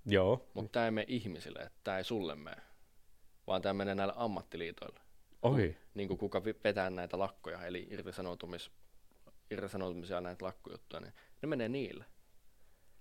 Joo, 0.07 0.49
Mutta 0.55 0.73
tämä 0.73 0.85
ei 0.85 0.91
mene 0.91 1.05
ihmisille, 1.09 1.59
että 1.59 1.79
tämä 1.85 1.99
ei 1.99 2.05
sulle 2.05 2.35
mene, 2.35 2.63
vaan 3.47 3.63
tämä 3.63 3.73
menee 3.73 3.95
näille 3.95 4.15
ammattiliitoille. 4.17 5.01
ohi. 5.43 5.77
Niin 5.95 6.09
kuin 6.09 6.19
kuka 6.19 6.45
vetää 6.45 6.91
näitä 6.91 7.19
lakkoja, 7.19 7.67
eli 7.67 7.87
irtisanoutumis, 7.91 8.71
irtisanoutumisia 9.51 10.21
näitä 10.21 10.45
lakkojuttuja, 10.45 11.01
niin 11.01 11.13
ne 11.43 11.49
menee 11.49 11.69
niille. 11.69 12.05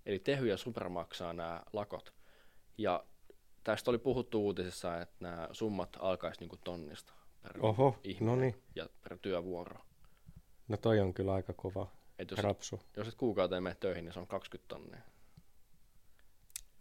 Eli 0.06 0.20
Tehy 0.20 0.48
ja 0.48 0.58
Super 0.58 0.90
maksaa 0.90 1.34
nämä 1.34 1.64
lakot. 1.74 2.14
Ja 2.78 3.06
tästä 3.64 3.92
oli 3.92 3.98
puhuttu 3.98 4.46
uutisissa, 4.46 5.02
että 5.02 5.16
nämä 5.20 5.48
summat 5.52 5.98
alkaisi 6.00 6.40
niin 6.42 6.60
tonnista 6.64 7.14
per 7.42 7.66
Oho, 7.66 8.00
ihminen 8.04 8.36
no 8.36 8.42
niin. 8.42 8.64
ja 8.76 8.90
per 9.04 9.18
työvuoro. 9.22 9.86
No 10.68 10.78
toi 10.78 11.00
on 11.00 11.14
kyllä 11.14 11.34
aika 11.34 11.54
kova 11.54 11.92
Et 12.20 12.32
jos, 12.32 12.40
rapsu. 12.40 12.80
jos 12.98 13.08
et 13.08 13.16
kuukauteen 13.16 13.64
mene 13.64 13.76
töihin, 13.80 14.06
niin 14.06 14.14
se 14.14 14.20
on 14.20 14.28
20 14.28 14.68
tonnia. 14.68 15.02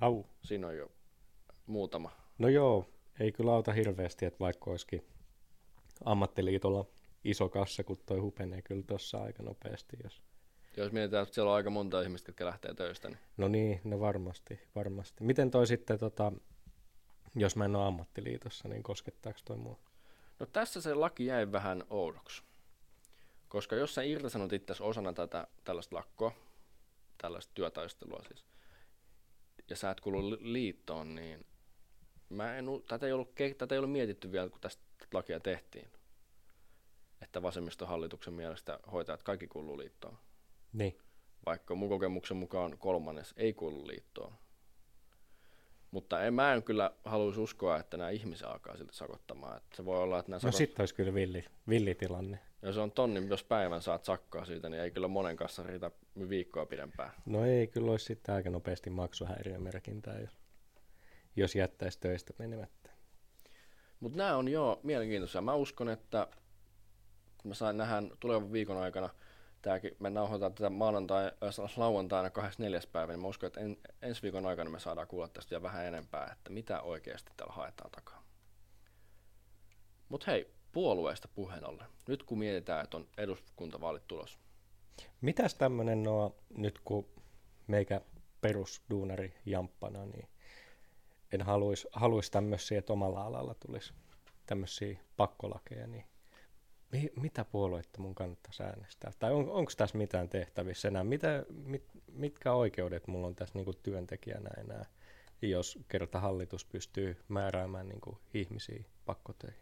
Au. 0.01 0.25
Siinä 0.43 0.67
on 0.67 0.77
jo 0.77 0.93
muutama. 1.67 2.11
No 2.39 2.49
joo, 2.49 2.87
ei 3.21 3.33
kyllä 3.33 3.53
auta 3.53 3.73
hirveästi, 3.73 4.25
että 4.27 4.39
vaikka 4.41 4.71
olisikin 4.71 5.07
ammattiliitolla 6.05 6.87
iso 7.31 7.49
kassa, 7.49 7.85
kun 7.85 7.99
toi 8.07 8.19
hupenee 8.19 8.63
kyllä 8.63 8.83
tuossa 8.87 9.23
aika 9.23 9.43
nopeasti. 9.43 9.97
Jos... 10.05 10.23
Jos 10.77 10.93
mietitään, 10.93 11.23
että 11.23 11.35
siellä 11.35 11.51
on 11.51 11.57
aika 11.57 11.71
monta 11.71 12.03
ihmistä, 12.03 12.31
jotka 12.31 12.45
lähtee 12.45 12.75
töistä, 12.75 13.09
niin 13.09 13.19
No 13.37 13.49
niin, 13.49 13.81
no 13.85 14.01
varmasti, 14.01 14.61
varmasti. 14.75 15.25
Miten 15.25 15.51
toi 15.51 15.67
sitten, 15.67 15.99
tota, 15.99 16.33
jos 17.35 17.57
mä 17.57 17.65
en 17.65 17.77
ole 17.77 17.87
ammattiliitossa, 17.87 18.69
niin 18.69 18.83
koskettaako 18.83 19.41
toi 19.45 19.57
mua? 19.57 19.79
No 20.39 20.47
tässä 20.47 20.81
se 20.81 20.95
laki 20.95 21.27
jäi 21.27 21.53
vähän 21.53 21.85
oudoksi. 21.91 22.43
Koska 23.49 23.77
jos 23.77 23.95
sä 23.95 24.03
irtisanot 24.03 24.53
itse 24.53 24.75
osana 24.81 25.13
tätä 25.13 25.47
tällaista 25.65 25.97
lakkoa, 25.97 26.33
tällaista 27.19 27.53
työtaistelua 27.55 28.23
siis, 28.29 28.47
ja 29.71 29.77
sä 29.77 29.91
et 29.91 30.01
kuulu 30.01 30.31
li- 30.31 30.53
liittoon, 30.53 31.15
niin 31.15 31.47
mä 32.29 32.57
en, 32.57 32.67
tätä, 32.89 33.07
ei 33.07 33.13
ollut, 33.13 33.35
tätä 33.59 33.75
ei 33.75 33.79
ollut 33.79 33.93
mietitty 33.93 34.33
vielä, 34.33 34.49
kun 34.49 34.61
tästä 34.61 34.83
lakia 35.13 35.41
tehtiin. 35.41 35.89
Että 37.23 37.43
vasemmistohallituksen 37.43 38.35
mielestä 38.35 38.79
hoitajat 38.93 39.23
kaikki 39.23 39.47
kuuluu 39.47 39.79
liittoon. 39.79 40.19
Niin. 40.73 40.99
Vaikka 41.47 41.75
mun 41.75 41.89
kokemuksen 41.89 42.37
mukaan 42.37 42.79
kolmannes 42.79 43.35
ei 43.37 43.53
kuulu 43.55 43.87
liittoon. 43.87 44.33
Mutta 45.91 46.23
en, 46.25 46.35
mä 46.35 46.53
en 46.55 46.63
kyllä 46.63 46.91
haluaisi 47.05 47.41
uskoa, 47.41 47.79
että 47.79 47.97
nämä 47.97 48.11
ihmisiä 48.11 48.49
alkaa 48.49 48.77
siltä 48.77 48.93
sakottamaan. 48.93 49.57
Että 49.57 49.77
se 49.77 49.85
voi 49.85 49.99
olla, 49.99 50.19
että 50.19 50.31
nämä 50.31 50.37
No 50.37 50.41
sakot, 50.41 50.55
sitten 50.57 50.83
olisi 50.83 50.95
kyllä 50.95 51.15
villi, 51.15 51.45
villitilanne. 51.69 52.39
jos 52.63 52.77
on 52.77 52.93
tonni, 52.93 53.29
jos 53.29 53.45
päivän 53.45 53.83
saat 53.83 54.05
sakkaa 54.05 54.45
siitä, 54.45 54.69
niin 54.69 54.83
ei 54.83 54.91
kyllä 54.91 55.09
monen 55.09 55.37
kanssa 55.37 55.63
riitä 55.63 55.91
viikkoa 56.29 56.67
pidempään. 56.67 57.11
No 57.27 57.45
ei, 57.45 57.67
kyllä 57.67 57.91
olisi 57.91 58.05
sitten 58.05 58.35
aika 58.35 58.51
nopeasti 58.51 58.91
maksuhäiriömerkintää, 58.91 60.21
jos, 60.21 60.39
jos 61.37 61.55
jättäisi 61.55 62.01
töistä 62.01 62.33
menemättä. 62.39 62.91
Mutta 64.01 64.19
nämä 64.19 64.37
on 64.37 64.49
jo 64.49 64.81
mielenkiintoisia. 64.83 65.41
Mä 65.41 65.55
uskon, 65.55 65.89
että 65.89 66.27
mä 67.49 67.55
sain 67.55 67.77
nähdä 67.77 68.03
tulevan 68.21 68.53
viikon 68.53 68.77
aikana, 68.77 69.09
tääkin, 69.63 69.97
me 69.99 70.11
nauhoitetaan 70.11 70.55
tätä 70.55 70.71
maanantai, 70.71 71.27
äh, 71.27 71.77
lauantaina 71.77 72.31
24. 72.31 72.81
päivä, 72.93 73.13
niin 73.13 73.23
mä 73.23 73.29
uskon, 73.29 73.47
että 73.47 73.61
en, 73.61 73.77
ensi 74.03 74.23
viikon 74.23 74.47
aikana 74.47 74.71
me 74.71 74.81
saadaan 74.81 75.07
kuulla 75.07 75.29
tästä 75.29 75.51
vielä 75.51 75.63
vähän 75.63 75.87
enempää, 75.87 76.33
että 76.33 76.51
mitä 76.51 76.83
oikeasti 76.83 77.33
täällä 77.37 77.55
haetaan 77.55 77.91
takaa. 77.91 78.23
Mutta 80.09 80.31
hei, 80.31 80.51
puolueesta 80.73 81.29
puheen 81.29 81.69
ollen. 81.69 81.87
Nyt 82.09 82.23
kun 82.23 82.39
mietitään, 82.39 82.85
että 82.85 82.97
on 82.97 83.09
eduskuntavaalit 83.19 84.07
tulos. 84.07 84.39
Mitäs 85.21 85.55
tämmönen 85.55 86.03
no, 86.03 86.37
nyt 86.57 86.81
kun 86.85 87.09
meikä 87.67 88.01
perusduunari 88.41 89.35
jamppana, 89.47 90.07
niin 90.07 90.29
en 91.33 91.43
haluaisi 91.43 91.89
haluais 91.93 92.31
tämmöisiä, 92.31 92.79
että 92.79 92.93
omalla 92.93 93.25
alalla 93.25 93.55
tulisi 93.55 93.95
tämmöisiä 94.47 94.99
pakkolakeja, 95.17 95.87
niin 95.87 96.05
mi, 96.93 97.11
mitä 97.21 97.45
puoluetta 97.45 98.01
mun 98.01 98.15
kannattaisi 98.15 98.63
äänestää? 98.63 99.13
Tai 99.19 99.33
on, 99.33 99.51
onko 99.51 99.73
tässä 99.77 99.99
mitään 99.99 100.29
tehtävissä 100.29 100.89
enää? 100.89 101.05
Mitä, 101.05 101.45
mit, 101.49 101.85
mitkä 102.13 102.53
oikeudet 102.53 103.07
mulla 103.07 103.27
on 103.27 103.37
tässä 103.37 103.55
niinku 103.55 103.73
työntekijänä 103.73 104.51
enää, 104.59 104.85
jos 105.43 105.79
kerta 105.89 106.21
hallitus 106.21 106.65
pystyy 106.65 107.17
määräämään 107.29 107.89
niinku 107.89 108.19
ihmisiä 108.35 108.85
pakkotöihin? 109.05 109.61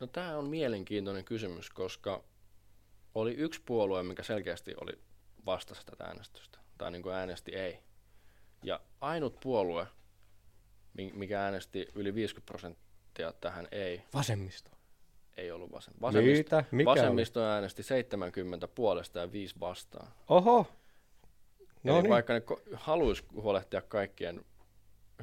No 0.00 0.06
tämä 0.06 0.38
on 0.38 0.44
mielenkiintoinen 0.44 1.24
kysymys, 1.24 1.70
koska 1.70 2.24
oli 3.14 3.34
yksi 3.34 3.62
puolue, 3.66 4.02
mikä 4.02 4.22
selkeästi 4.22 4.74
oli 4.80 4.92
vastassa 5.46 5.84
tätä 5.86 6.04
äänestystä, 6.04 6.58
tai 6.78 6.90
niin 6.90 7.02
kuin 7.02 7.14
äänesti 7.14 7.54
ei. 7.54 7.78
Ja 8.62 8.80
ainut 9.00 9.40
puolue, 9.40 9.86
mi- 10.94 11.12
mikä 11.14 11.42
äänesti 11.42 11.88
yli 11.94 12.14
50 12.14 12.46
prosenttia 12.46 13.32
tähän 13.32 13.68
ei, 13.72 14.02
Vasemmisto. 14.14 14.79
Ei 15.40 15.50
ollut 15.50 15.72
vasen. 15.72 15.94
Vasemmisto, 16.00 16.56
Mitä? 16.56 16.64
Mikä 16.70 16.90
oli? 16.90 17.00
vasemmisto 17.00 17.42
äänesti 17.44 17.82
70 17.82 18.68
puolesta 18.68 19.18
ja 19.18 19.32
5 19.32 19.54
vastaan. 19.60 20.08
Oho! 20.28 20.66
No 21.82 21.92
Eli 21.94 22.02
niin. 22.02 22.10
vaikka 22.10 22.32
ne 22.32 22.42
ko- 22.50 22.60
haluaisi 22.72 23.24
huolehtia 23.34 23.82
kaikkien 23.82 24.44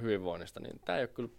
hyvinvoinnista, 0.02 0.60
niin 0.60 0.80
tämä 0.86 1.00
ei, 1.00 1.08
kyllä, 1.08 1.30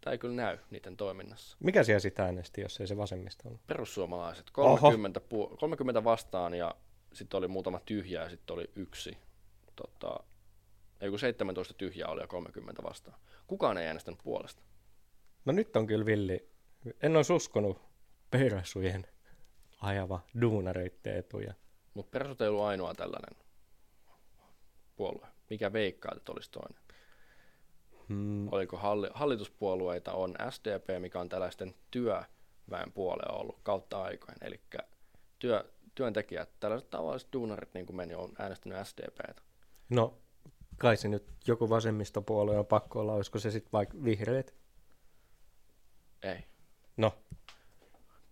tää 0.00 0.12
ei 0.12 0.18
kyllä 0.18 0.34
näy 0.34 0.58
niiden 0.70 0.96
toiminnassa. 0.96 1.56
Mikä 1.60 1.84
siellä 1.84 2.00
sitten 2.00 2.24
äänesti, 2.24 2.60
jos 2.60 2.80
ei 2.80 2.86
se 2.86 2.96
vasemmista 2.96 3.48
ollut? 3.48 3.66
Perussuomalaiset, 3.66 4.50
Oho. 4.56 4.76
30, 4.76 5.20
pu- 5.20 5.56
30 5.56 6.04
vastaan 6.04 6.54
ja 6.54 6.74
sitten 7.12 7.38
oli 7.38 7.48
muutama 7.48 7.80
tyhjä 7.86 8.22
ja 8.22 8.30
sitten 8.30 8.54
oli 8.54 8.70
yksi. 8.76 9.18
Tota, 9.76 10.20
ei 11.00 11.10
kun 11.10 11.18
17 11.18 11.74
tyhjää 11.74 12.08
oli 12.08 12.20
ja 12.20 12.26
30 12.26 12.82
vastaan. 12.82 13.18
Kukaan 13.46 13.78
ei 13.78 13.86
äänestänyt 13.86 14.20
puolesta. 14.24 14.62
No 15.44 15.52
nyt 15.52 15.76
on 15.76 15.86
kyllä 15.86 16.06
villi. 16.06 16.48
En 17.02 17.16
olisi 17.16 17.32
uskonut 17.32 17.80
persujen 18.38 19.06
ajava 19.80 20.20
duunareitten 20.40 21.16
etuja. 21.16 21.54
Mutta 21.94 22.18
persut 22.18 22.40
ei 22.40 22.48
ollut 22.48 22.64
ainoa 22.64 22.94
tällainen 22.94 23.44
puolue. 24.96 25.26
Mikä 25.50 25.72
veikkaa, 25.72 26.12
että 26.16 26.32
olisi 26.32 26.50
toinen? 26.50 26.80
Mm. 28.08 28.52
Oliko 28.52 28.76
halli, 28.76 29.08
hallituspuolueita 29.14 30.12
on 30.12 30.34
SDP, 30.50 31.00
mikä 31.00 31.20
on 31.20 31.28
tällaisten 31.28 31.74
työväen 31.90 32.92
puolella 32.94 33.38
ollut 33.38 33.60
kautta 33.62 34.02
aikojen, 34.02 34.38
eli 34.40 34.60
työ, 35.38 35.64
työntekijät, 35.94 36.50
tällaiset 36.60 36.90
tavalliset 36.90 37.32
duunarit, 37.32 37.74
niin 37.74 37.86
kuin 37.86 37.96
meni, 37.96 38.14
on 38.14 38.32
äänestänyt 38.38 38.86
SDPtä. 38.86 39.42
No, 39.88 40.18
kai 40.78 40.96
se 40.96 41.08
nyt 41.08 41.24
joku 41.46 41.68
vasemmistopuolue 41.68 42.58
on 42.58 42.66
pakko 42.66 43.00
olla, 43.00 43.12
olisiko 43.12 43.38
se 43.38 43.50
sitten 43.50 43.72
vaikka 43.72 43.98
vihreät? 44.04 44.54
Ei. 46.22 46.44
No. 46.96 47.18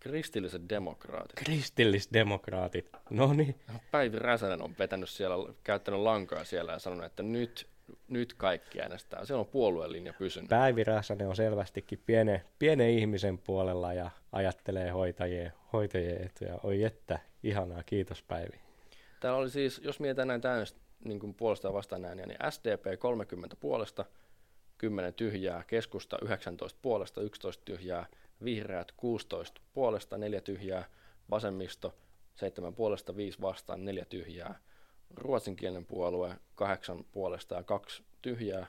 Kristilliset 0.02 0.62
demokraatit. 0.68 1.32
Kristillisdemokraatit, 1.37 2.90
no 3.11 3.32
niin. 3.32 3.54
Päivi 3.90 4.18
Räsänen 4.18 4.62
on 4.62 4.75
vetänyt 4.78 5.09
siellä, 5.09 5.54
käyttänyt 5.64 6.00
lankaa 6.00 6.44
siellä 6.44 6.73
ja 6.73 6.78
sanonut, 6.78 7.06
että 7.06 7.23
nyt, 7.23 7.66
nyt 8.09 8.35
kaikki 8.35 8.80
äänestää. 8.80 9.25
Siellä 9.25 9.40
on 9.40 9.47
puolueen 9.47 9.92
linja 9.92 10.12
pysynyt. 10.12 10.49
Päivi 10.49 10.85
Räsänen 10.85 11.28
on 11.28 11.37
selvästikin 11.37 12.02
pienen, 12.06 12.42
pienen 12.59 12.90
ihmisen 12.90 13.38
puolella 13.38 13.92
ja 13.92 14.11
ajattelee 14.32 14.90
hoitajien, 14.90 15.52
hoitajien 15.73 16.23
etuja. 16.23 16.59
Oi 16.62 16.85
että, 16.85 17.18
ihanaa, 17.42 17.82
kiitos 17.82 18.23
Päivi. 18.23 18.61
Täällä 19.21 19.38
oli 19.38 19.50
siis, 19.50 19.80
jos 19.85 20.00
mietitään 20.00 20.28
näin 20.28 20.40
täynnä 20.40 20.64
niin 21.04 21.21
kuin 21.21 21.35
puolesta 21.35 21.68
ja 21.68 21.73
vastaan 21.73 22.04
ääniä, 22.04 22.26
niin 22.26 22.38
SDP 22.50 22.99
30 22.99 23.56
puolesta, 23.56 24.04
10 24.78 25.14
tyhjää, 25.14 25.64
keskusta 25.66 26.18
19 26.23 26.78
puolesta, 26.82 27.21
11 27.21 27.62
tyhjää, 27.64 28.06
vihreät 28.44 28.92
16 28.96 29.61
puolesta, 29.72 30.18
4 30.18 30.40
tyhjää, 30.40 30.84
vasemmisto 31.30 31.94
7 32.34 32.75
puolesta, 32.75 33.16
5 33.16 33.40
vastaan, 33.40 33.84
4 33.84 34.04
tyhjää, 34.04 34.58
ruotsinkielinen 35.16 35.84
puolue 35.84 36.37
8 36.54 37.04
puolesta 37.12 37.54
ja 37.54 37.62
2 37.62 38.02
tyhjää, 38.22 38.66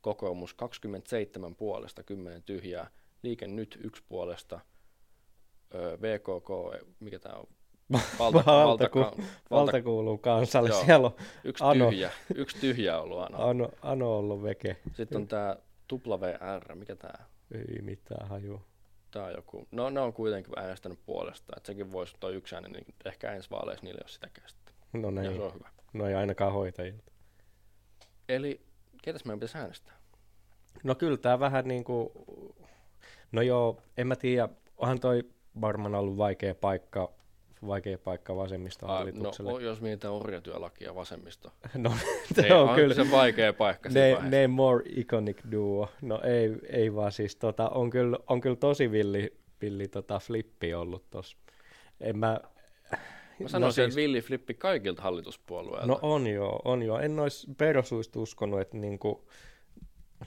kokoomus 0.00 0.54
27 0.54 1.54
puolesta, 1.54 2.02
10 2.02 2.42
tyhjää, 2.42 2.90
liike 3.22 3.46
nyt 3.46 3.78
1 3.84 4.02
puolesta, 4.08 4.60
VKK, 6.00 6.48
mikä 7.00 7.18
tämä 7.18 7.34
on, 7.34 7.46
Valta, 8.18 8.42
valta, 8.46 8.88
ku, 8.88 8.98
valta, 8.98 9.22
valta 9.50 9.82
kuuluu 9.82 10.18
kansalle. 10.18 10.68
Joo, 10.68 10.84
Siellä 10.84 11.06
on 11.06 11.14
yksi, 11.44 11.64
ano, 11.64 11.90
tyhjä, 11.90 12.10
yksi 12.34 12.60
tyhjä 12.60 13.00
ollut 13.00 13.18
Ano. 13.18 13.38
Ano, 13.48 13.68
ano 13.82 14.18
ollut 14.18 14.42
veke. 14.42 14.76
Sitten 14.92 15.20
on 15.20 15.28
tämä 15.28 15.56
VR, 16.20 16.74
mikä 16.74 16.96
tämä? 16.96 17.26
Ei 17.54 17.82
mitään 17.82 18.28
haju. 18.28 18.62
Tämä 19.12 19.24
on 19.24 19.32
joku, 19.36 19.68
no 19.70 19.90
ne 19.90 20.00
on 20.00 20.12
kuitenkin 20.12 20.58
äänestänyt 20.58 20.98
puolesta, 21.06 21.52
että 21.56 21.66
sekin 21.66 21.92
voisi 21.92 22.16
tuo 22.20 22.30
yksi 22.30 22.54
ääni, 22.54 22.68
niin 22.68 22.94
ehkä 23.04 23.32
ensi 23.32 23.50
vaaleissa 23.50 23.84
niille 23.84 24.00
jos 24.02 24.14
sitä 24.14 24.28
sitten. 24.46 24.74
No 24.92 25.10
ne, 25.10 25.24
ja 25.24 25.32
se 25.32 25.42
on 25.42 25.54
hyvä. 25.54 25.68
No 25.92 26.06
ei 26.06 26.14
ainakaan 26.14 26.52
hoitajilta. 26.52 27.12
Eli 28.28 28.60
ketäs 29.02 29.24
meidän 29.24 29.38
pitäisi 29.40 29.58
äänestää? 29.58 29.94
No 30.84 30.94
kyllä 30.94 31.16
tämä 31.16 31.40
vähän 31.40 31.68
niin 31.68 31.84
kuin, 31.84 32.08
no 33.32 33.42
joo, 33.42 33.82
en 33.96 34.06
mä 34.06 34.16
tiedä, 34.16 34.48
onhan 34.76 35.00
toi 35.00 35.22
varmaan 35.60 35.94
ollut 35.94 36.16
vaikea 36.16 36.54
paikka 36.54 37.12
vaikea 37.66 37.98
paikka 37.98 38.36
vasemmistohallitukselle. 38.36 39.52
No, 39.52 39.58
jos 39.58 39.80
mietitään 39.80 40.14
orjatyölakia 40.14 40.94
vasemmisto. 40.94 41.52
no, 41.74 41.92
se 42.34 42.54
on 42.54 42.74
kyllä. 42.74 42.94
se 42.94 43.10
vaikea 43.10 43.52
paikka 43.52 43.88
ne, 43.88 44.16
ne 44.22 44.46
more 44.46 44.84
iconic 44.96 45.38
duo. 45.52 45.88
No 46.02 46.20
ei, 46.24 46.56
ei 46.68 46.94
vaan 46.94 47.12
siis, 47.12 47.36
tota, 47.36 47.68
on, 47.68 47.90
kyllä, 47.90 48.18
on 48.26 48.40
kyllä 48.40 48.56
tosi 48.56 48.90
villi, 48.90 49.36
villi 49.62 49.88
tota, 49.88 50.18
flippi 50.18 50.74
ollut 50.74 51.10
tossa. 51.10 51.36
En 52.00 52.18
mä, 52.18 52.40
Mä 53.42 53.48
sanoisin, 53.48 53.60
no 53.60 53.72
siis, 53.72 53.84
että 53.84 53.96
villi 53.96 54.20
flippi 54.20 54.54
kaikilta 54.54 55.02
hallituspuolueilta. 55.02 55.86
No 55.86 55.98
on 56.02 56.26
joo, 56.26 56.62
on 56.64 56.82
joo. 56.82 56.98
En 56.98 57.20
olisi 57.20 57.46
perusluista 57.58 58.20
uskonut, 58.20 58.60
että 58.60 58.76
niinku, 58.76 59.28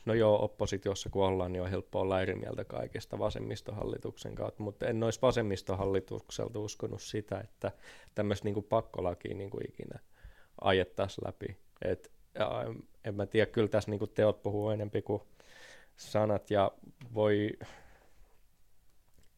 No 0.05 0.13
joo, 0.13 0.43
oppositiossa 0.43 1.09
kun 1.09 1.25
ollaan, 1.25 1.53
niin 1.53 1.61
on 1.61 1.69
helppo 1.69 1.99
olla 1.99 2.21
eri 2.21 2.35
mieltä 2.35 2.63
kaikesta 2.63 3.19
vasemmistohallituksen 3.19 4.35
kautta, 4.35 4.63
mutta 4.63 4.87
en 4.87 5.03
olisi 5.03 5.21
vasemmistohallitukselta 5.21 6.59
uskonut 6.59 7.01
sitä, 7.01 7.39
että 7.39 7.71
tämmöistä 8.15 8.45
niin 8.45 8.63
pakkolakia 8.63 9.35
niin 9.35 9.49
kuin 9.49 9.69
ikinä 9.69 9.99
ajettaisiin 10.61 11.27
läpi. 11.27 11.57
Et, 11.81 12.11
ja, 12.35 12.65
en 13.03 13.15
mä 13.15 13.25
tiedä, 13.25 13.51
kyllä 13.51 13.67
tässä 13.67 13.91
niin 13.91 13.99
kuin 13.99 14.11
teot 14.13 14.43
puhuu 14.43 14.69
enempi 14.69 15.01
kuin 15.01 15.21
sanat 15.97 16.51
ja 16.51 16.71
voi, 17.13 17.51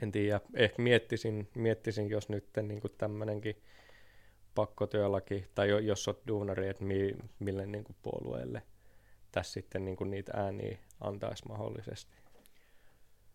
en 0.03 0.11
tiedä, 0.11 0.41
ehkä 0.53 0.81
miettisin, 0.81 1.49
miettisin 1.55 2.09
jos 2.09 2.29
nyt 2.29 2.49
niin 2.61 2.81
tämmöinenkin 2.97 3.61
pakkotyölaki, 4.55 5.45
tai 5.55 5.85
jos 5.85 6.07
olet 6.07 6.27
duunari, 6.27 6.67
että 6.67 6.83
mi, 6.83 7.15
mille 7.39 7.65
niin 7.65 7.83
kuin 7.83 7.95
puolueelle– 8.01 8.61
tässä 9.31 9.53
sitten 9.53 9.85
niin 9.85 9.97
kuin 9.97 10.09
niitä 10.09 10.31
ääniä 10.35 10.77
antaisi 11.01 11.47
mahdollisesti. 11.47 12.15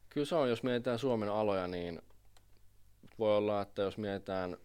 Kyllä 0.08 0.26
se 0.26 0.34
on, 0.34 0.48
jos 0.48 0.62
mietitään 0.62 0.98
Suomen 0.98 1.28
aloja, 1.28 1.66
niin 1.66 2.02
voi 3.18 3.36
olla, 3.36 3.62
että 3.62 3.82
jos 3.82 3.98
mietitään, 3.98 4.56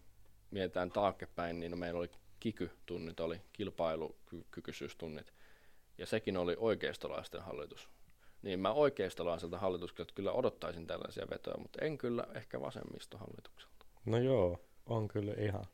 mietitään 0.52 0.92
taaksepäin, 0.92 1.60
niin 1.60 1.80
meillä 1.80 2.00
oli 2.00 2.10
kiky-tunnit, 2.40 3.20
oli 3.20 3.42
kilpailukykyisyys-tunnit, 3.54 5.34
ja 5.98 6.06
sekin 6.06 6.38
oli 6.38 6.56
oikeistolaisten 6.60 7.42
hallitus. 7.42 7.90
Niin 8.42 8.60
mä 8.60 8.72
oikeistolaiselta 8.72 9.58
hallitukselta 9.58 10.14
kyllä 10.14 10.32
odottaisin 10.32 10.88
tällaisia 10.88 11.28
vetoja, 11.30 11.58
mutta 11.58 11.86
en 11.86 11.98
kyllä 11.98 12.28
ehkä 12.36 12.62
vasemmistohallitukselta. 12.62 13.86
No 14.06 14.18
joo, 14.18 14.62
on 14.86 15.08
kyllä 15.08 15.34
ihan, 15.38 15.66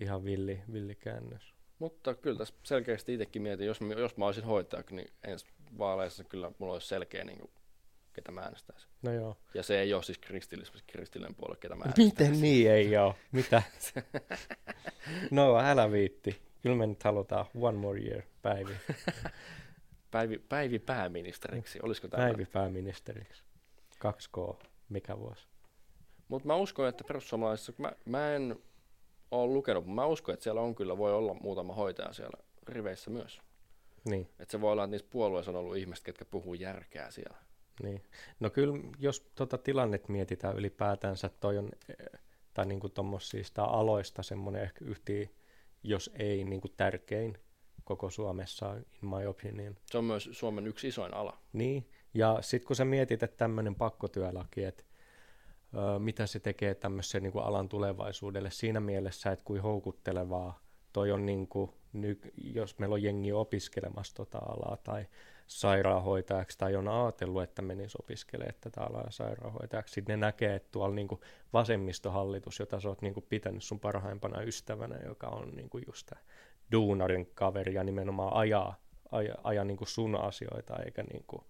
ihan 0.00 0.24
villi, 0.24 0.62
villi 0.72 0.94
käännös. 0.94 1.57
Mutta 1.78 2.14
kyllä 2.14 2.38
tässä 2.38 2.54
selkeästi 2.62 3.14
itsekin 3.14 3.42
mietin, 3.42 3.66
jos, 3.66 3.78
jos 3.96 4.16
mä 4.16 4.26
olisin 4.26 4.44
hoitaja, 4.44 4.82
niin 4.90 5.10
ensi 5.24 5.46
vaaleissa 5.78 6.24
kyllä 6.24 6.52
mulla 6.58 6.72
olisi 6.72 6.86
selkeä, 6.86 7.24
niin 7.24 7.38
kuin, 7.38 7.50
ketä 8.12 8.32
mä 8.32 8.40
äänestäisin. 8.40 8.90
No 9.02 9.12
joo. 9.12 9.36
Ja 9.54 9.62
se 9.62 9.80
ei 9.80 9.94
ole 9.94 10.02
siis 10.02 10.18
kristillis, 10.18 10.72
kristillinen 10.86 11.34
puolue, 11.34 11.56
ketä 11.56 11.74
mä 11.74 11.84
äänestäisin. 11.84 12.12
Miten 12.12 12.40
niin 12.40 12.70
ei 12.70 12.96
ole? 12.96 13.14
Mitä? 13.32 13.62
no 15.30 15.58
älä 15.58 15.92
viitti. 15.92 16.42
Kyllä 16.62 16.76
me 16.76 16.86
nyt 16.86 17.02
halutaan 17.02 17.46
one 17.60 17.78
more 17.78 18.00
year, 18.00 18.22
Päivi. 18.42 18.72
Päivi, 20.10 20.38
Päivi 20.38 20.78
pääministeriksi, 20.78 21.78
olisiko 21.82 22.08
tämä? 22.08 22.22
Päivi 22.22 22.46
pääministeriksi. 22.46 23.42
2K, 24.04 24.56
mikä 24.88 25.18
vuosi? 25.18 25.46
Mutta 26.28 26.46
mä 26.46 26.56
uskon, 26.56 26.88
että 26.88 27.04
perussuomalaisissa, 27.04 27.72
mä, 27.78 27.92
mä 28.04 28.34
en 28.34 28.58
ole 29.30 29.52
lukenut, 29.52 29.84
mutta 29.84 29.94
mä 29.94 30.06
uskon, 30.06 30.32
että 30.32 30.44
siellä 30.44 30.60
on 30.60 30.74
kyllä, 30.74 30.98
voi 30.98 31.12
olla 31.12 31.34
muutama 31.34 31.74
hoitaja 31.74 32.12
siellä 32.12 32.44
riveissä 32.68 33.10
myös. 33.10 33.40
Niin. 34.04 34.28
Että 34.38 34.52
se 34.52 34.60
voi 34.60 34.72
olla, 34.72 34.84
että 34.84 34.90
niissä 34.90 35.08
puolueissa 35.10 35.50
on 35.50 35.56
ollut 35.56 35.76
ihmiset, 35.76 36.04
ketkä 36.04 36.24
puhuu 36.24 36.54
järkeä 36.54 37.10
siellä. 37.10 37.36
Niin. 37.82 38.02
No 38.40 38.50
kyllä, 38.50 38.78
jos 38.98 39.30
tota 39.34 39.58
tilannet 39.58 40.08
mietitään 40.08 40.56
ylipäätänsä, 40.56 41.28
toi 41.28 41.58
on, 41.58 41.70
tai 42.54 42.66
niin 42.66 42.80
kuin 42.80 42.92
tuommoisista 42.92 43.64
aloista 43.64 44.22
semmoinen 44.22 44.62
ehkä 44.62 44.84
yhti, 44.84 45.36
jos 45.82 46.10
ei 46.18 46.44
niin 46.44 46.60
kuin 46.60 46.72
tärkein 46.76 47.38
koko 47.84 48.10
Suomessa, 48.10 48.74
in 48.74 49.08
my 49.08 49.26
opinion. 49.26 49.76
Se 49.86 49.98
on 49.98 50.04
myös 50.04 50.28
Suomen 50.32 50.66
yksi 50.66 50.88
isoin 50.88 51.14
ala. 51.14 51.38
Niin, 51.52 51.90
ja 52.14 52.38
sitten 52.40 52.66
kun 52.66 52.76
sä 52.76 52.84
mietit, 52.84 53.22
että 53.22 53.36
tämmöinen 53.36 53.74
pakkotyölaki, 53.74 54.64
että 54.64 54.84
mitä 55.98 56.26
se 56.26 56.40
tekee 56.40 56.74
tämmöisen 56.74 57.22
niin 57.22 57.32
kuin 57.32 57.44
alan 57.44 57.68
tulevaisuudelle 57.68 58.50
siinä 58.50 58.80
mielessä, 58.80 59.32
että 59.32 59.44
kuin 59.44 59.62
houkuttelevaa 59.62 60.60
toi 60.92 61.12
on, 61.12 61.26
niin 61.26 61.48
kuin, 61.48 61.70
jos 62.36 62.78
meillä 62.78 62.94
on 62.94 63.02
jengi 63.02 63.32
opiskelemassa 63.32 64.14
tota 64.14 64.38
alaa 64.38 64.76
tai 64.76 65.06
sairaanhoitajaksi 65.46 66.58
tai 66.58 66.76
on 66.76 66.88
ajatellut, 66.88 67.42
että 67.42 67.62
menisi 67.62 67.98
opiskelemaan 68.00 68.54
tätä 68.60 68.82
alaa 68.82 69.10
sairaanhoitajaksi, 69.10 69.94
sitten 69.94 70.20
ne 70.20 70.26
näkee, 70.26 70.54
että 70.54 70.68
tuolla 70.72 70.94
niin 70.94 71.08
kuin 71.08 71.20
vasemmistohallitus, 71.52 72.58
jota 72.58 72.80
sä 72.80 72.88
oot 72.88 73.02
niin 73.02 73.14
kuin 73.14 73.26
pitänyt 73.28 73.62
sun 73.62 73.80
parhaimpana 73.80 74.42
ystävänä, 74.42 74.96
joka 75.06 75.26
on 75.26 75.50
niin 75.56 75.70
kuin 75.70 75.84
just 75.86 76.06
tämä 76.06 76.20
duunarin 76.72 77.30
kaveri 77.34 77.74
ja 77.74 77.84
nimenomaan 77.84 78.32
ajaa, 78.32 78.80
aja, 79.10 79.34
aja 79.44 79.64
niin 79.64 79.76
kuin 79.76 79.88
sun 79.88 80.16
asioita, 80.16 80.76
eikä 80.76 81.02
niin 81.02 81.24
kuin 81.26 81.42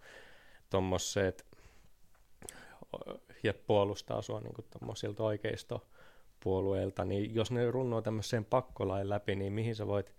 ja 3.43 3.55
puolustaa 3.67 4.23
sua 4.23 4.41
niin 4.41 4.55
tuommoisilta 4.71 5.23
oikeistopuolueilta, 5.23 7.05
niin 7.05 7.35
jos 7.35 7.51
ne 7.51 7.71
runnoo 7.71 8.03
tämmöiseen 8.03 8.45
pakkolain 8.45 9.09
läpi, 9.09 9.35
niin 9.35 9.53
mihin 9.53 9.77
sä 9.77 9.87
voit 9.87 10.15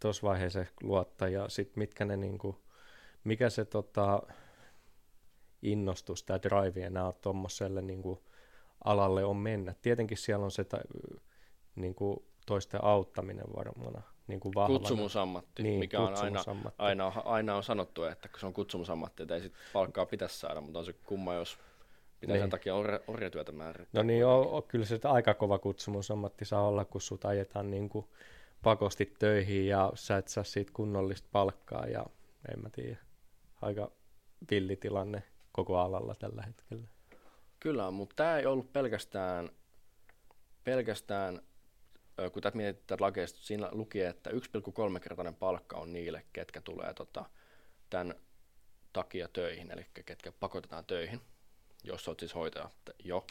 tuossa 0.00 0.26
vaiheessa 0.26 0.64
luottaa 0.82 1.28
ja 1.28 1.48
sitten 1.48 1.78
mitkä 1.78 2.04
ne 2.04 2.16
niin 2.16 2.38
kuin, 2.38 2.56
mikä 3.24 3.50
se 3.50 3.64
tota, 3.64 4.22
innostus 5.62 6.22
tai 6.22 6.40
drive 6.42 6.86
enää 6.86 7.12
tuommoiselle 7.12 7.82
niin 7.82 8.02
alalle 8.84 9.24
on 9.24 9.36
mennä. 9.36 9.74
Tietenkin 9.82 10.18
siellä 10.18 10.44
on 10.44 10.50
se 10.50 10.64
ta, 10.64 10.78
niin 11.74 11.94
kuin 11.94 12.16
toisten 12.46 12.84
auttaminen 12.84 13.46
varmana 13.56 14.02
niin 14.26 14.40
kuin 14.40 14.54
vahvana. 14.54 14.78
Kutsumusammatti, 14.78 15.62
niin, 15.62 15.78
mikä 15.78 16.00
on 16.00 16.16
aina, 16.16 16.44
aina, 16.78 17.12
aina 17.24 17.56
on 17.56 17.62
sanottu, 17.62 18.04
että 18.04 18.28
se 18.38 18.46
on 18.46 18.52
kutsumusammatti, 18.52 19.22
että 19.22 19.34
ei 19.34 19.40
sit 19.40 19.52
palkkaa 19.72 20.06
pitäisi 20.06 20.38
saada, 20.38 20.60
mutta 20.60 20.78
on 20.78 20.84
se 20.84 20.92
kumma, 20.92 21.34
jos 21.34 21.58
Pitää 22.22 22.34
niin. 22.34 22.42
sen 22.42 22.50
takia 22.50 22.74
orja, 22.74 23.00
orjatyötä 23.06 23.52
määrittää. 23.52 24.02
No 24.02 24.06
niin, 24.06 24.26
on, 24.26 24.46
on, 24.46 24.62
kyllä 24.62 24.84
se 24.84 25.00
aika 25.04 25.34
kova 25.34 25.58
kutsumusammatti 25.58 26.44
saa 26.44 26.68
olla, 26.68 26.84
kun 26.84 27.00
sut 27.00 27.24
ajetaan 27.24 27.70
niin 27.70 27.88
kuin 27.88 28.06
pakosti 28.62 29.14
töihin 29.18 29.66
ja 29.66 29.92
sä 29.94 30.16
et 30.16 30.28
saa 30.28 30.44
siitä 30.44 30.72
kunnollista 30.74 31.28
palkkaa 31.32 31.86
ja 31.86 32.06
en 32.52 32.62
mä 32.62 32.70
tiedä. 32.70 32.96
Aika 33.62 33.90
villitilanne 34.50 35.22
koko 35.52 35.78
alalla 35.78 36.14
tällä 36.14 36.42
hetkellä. 36.42 36.88
Kyllä, 37.60 37.90
mutta 37.90 38.16
tämä 38.16 38.38
ei 38.38 38.46
ollut 38.46 38.72
pelkästään, 38.72 39.48
pelkästään 40.64 41.42
kun 42.32 42.42
tätä 42.42 42.56
mietitään 42.56 43.00
lakeista, 43.00 43.38
siinä 43.42 43.68
luki, 43.72 44.00
että 44.00 44.30
1,3-kertainen 44.30 45.34
palkka 45.34 45.76
on 45.76 45.92
niille, 45.92 46.24
ketkä 46.32 46.60
tulee 46.60 46.94
tota, 46.94 47.24
tämän 47.90 48.14
takia 48.92 49.28
töihin, 49.28 49.70
eli 49.70 49.86
ketkä 50.04 50.32
pakotetaan 50.32 50.84
töihin, 50.84 51.20
jos 51.82 52.08
olet 52.08 52.20
siis 52.20 52.34
hoitaja 52.34 52.70
jo. 53.04 53.26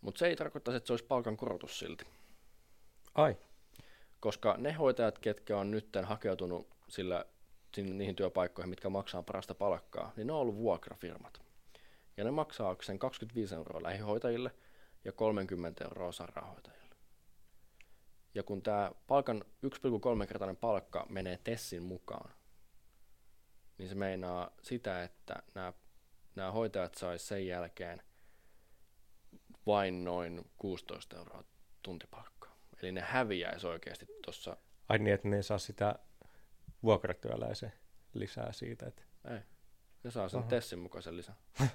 Mutta 0.00 0.18
se 0.18 0.26
ei 0.26 0.36
tarkoita, 0.36 0.76
että 0.76 0.86
se 0.86 0.92
olisi 0.92 1.04
palkan 1.04 1.36
korotus 1.36 1.78
silti. 1.78 2.04
Ai, 3.14 3.36
Koska 4.24 4.54
ne 4.58 4.72
hoitajat, 4.72 5.18
ketkä 5.18 5.58
on 5.58 5.70
nyt 5.70 5.88
hakeutunut 6.02 6.68
sillä, 6.88 7.24
sinne, 7.74 7.94
niihin 7.94 8.16
työpaikkoihin, 8.16 8.70
mitkä 8.70 8.88
maksaa 8.88 9.22
parasta 9.22 9.54
palkkaa, 9.54 10.12
niin 10.16 10.26
ne 10.26 10.32
on 10.32 10.38
ollut 10.38 10.56
vuokrafirmat. 10.56 11.40
Ja 12.16 12.24
ne 12.24 12.30
maksaa 12.30 12.76
sen 12.82 12.98
25 12.98 13.54
euroa 13.54 13.82
lähihoitajille 13.82 14.50
ja 15.04 15.12
30 15.12 15.84
euroa 15.84 16.12
sairaanhoitajille. 16.12 16.96
Ja 18.34 18.42
kun 18.42 18.62
tämä 18.62 18.92
palkan 19.06 19.44
1,3-kertainen 19.66 20.56
palkka 20.56 21.06
menee 21.08 21.38
Tessin 21.44 21.82
mukaan, 21.82 22.34
niin 23.78 23.88
se 23.88 23.94
meinaa 23.94 24.50
sitä, 24.62 25.02
että 25.02 25.42
nämä, 25.54 25.72
nämä 26.34 26.52
hoitajat 26.52 26.94
sais 26.94 27.28
sen 27.28 27.46
jälkeen 27.46 28.02
vain 29.66 30.04
noin 30.04 30.50
16 30.58 31.16
euroa 31.16 31.44
tuntipalkkaa. 31.82 32.56
Eli 32.82 32.92
ne 32.92 33.00
häviäisi 33.00 33.66
oikeasti 33.66 34.06
tuossa. 34.24 34.56
ai 34.88 34.98
niin, 34.98 35.14
että 35.14 35.28
ne 35.28 35.36
ei 35.36 35.42
saa 35.42 35.58
sitä 35.58 35.98
vuokratyöläisen 36.82 37.72
lisää 38.14 38.52
siitä, 38.52 38.86
että 38.86 39.02
Ei. 39.30 39.40
Ne 40.04 40.10
saa 40.10 40.28
sen 40.28 40.40
Aha. 40.40 40.48
Tessin 40.48 40.78
mukaisen 40.78 41.16
lisän. 41.16 41.36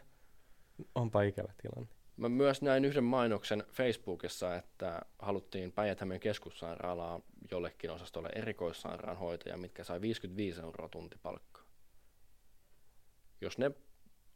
onpa 0.95 1.21
ikävä 1.21 1.53
tilanne. 1.61 1.93
Mä 2.17 2.29
myös 2.29 2.61
näin 2.61 2.85
yhden 2.85 3.03
mainoksen 3.03 3.63
Facebookissa, 3.71 4.55
että 4.55 5.01
haluttiin 5.19 5.71
päijät 5.71 5.99
keskussairaalaan 6.19 7.23
jollekin 7.51 7.91
osastolle 7.91 8.29
erikoissairaanhoitaja, 8.35 9.57
mitkä 9.57 9.83
sai 9.83 10.01
55 10.01 10.61
euroa 10.61 10.89
tuntipalkkaa. 10.89 11.63
Jos 13.41 13.57
ne 13.57 13.71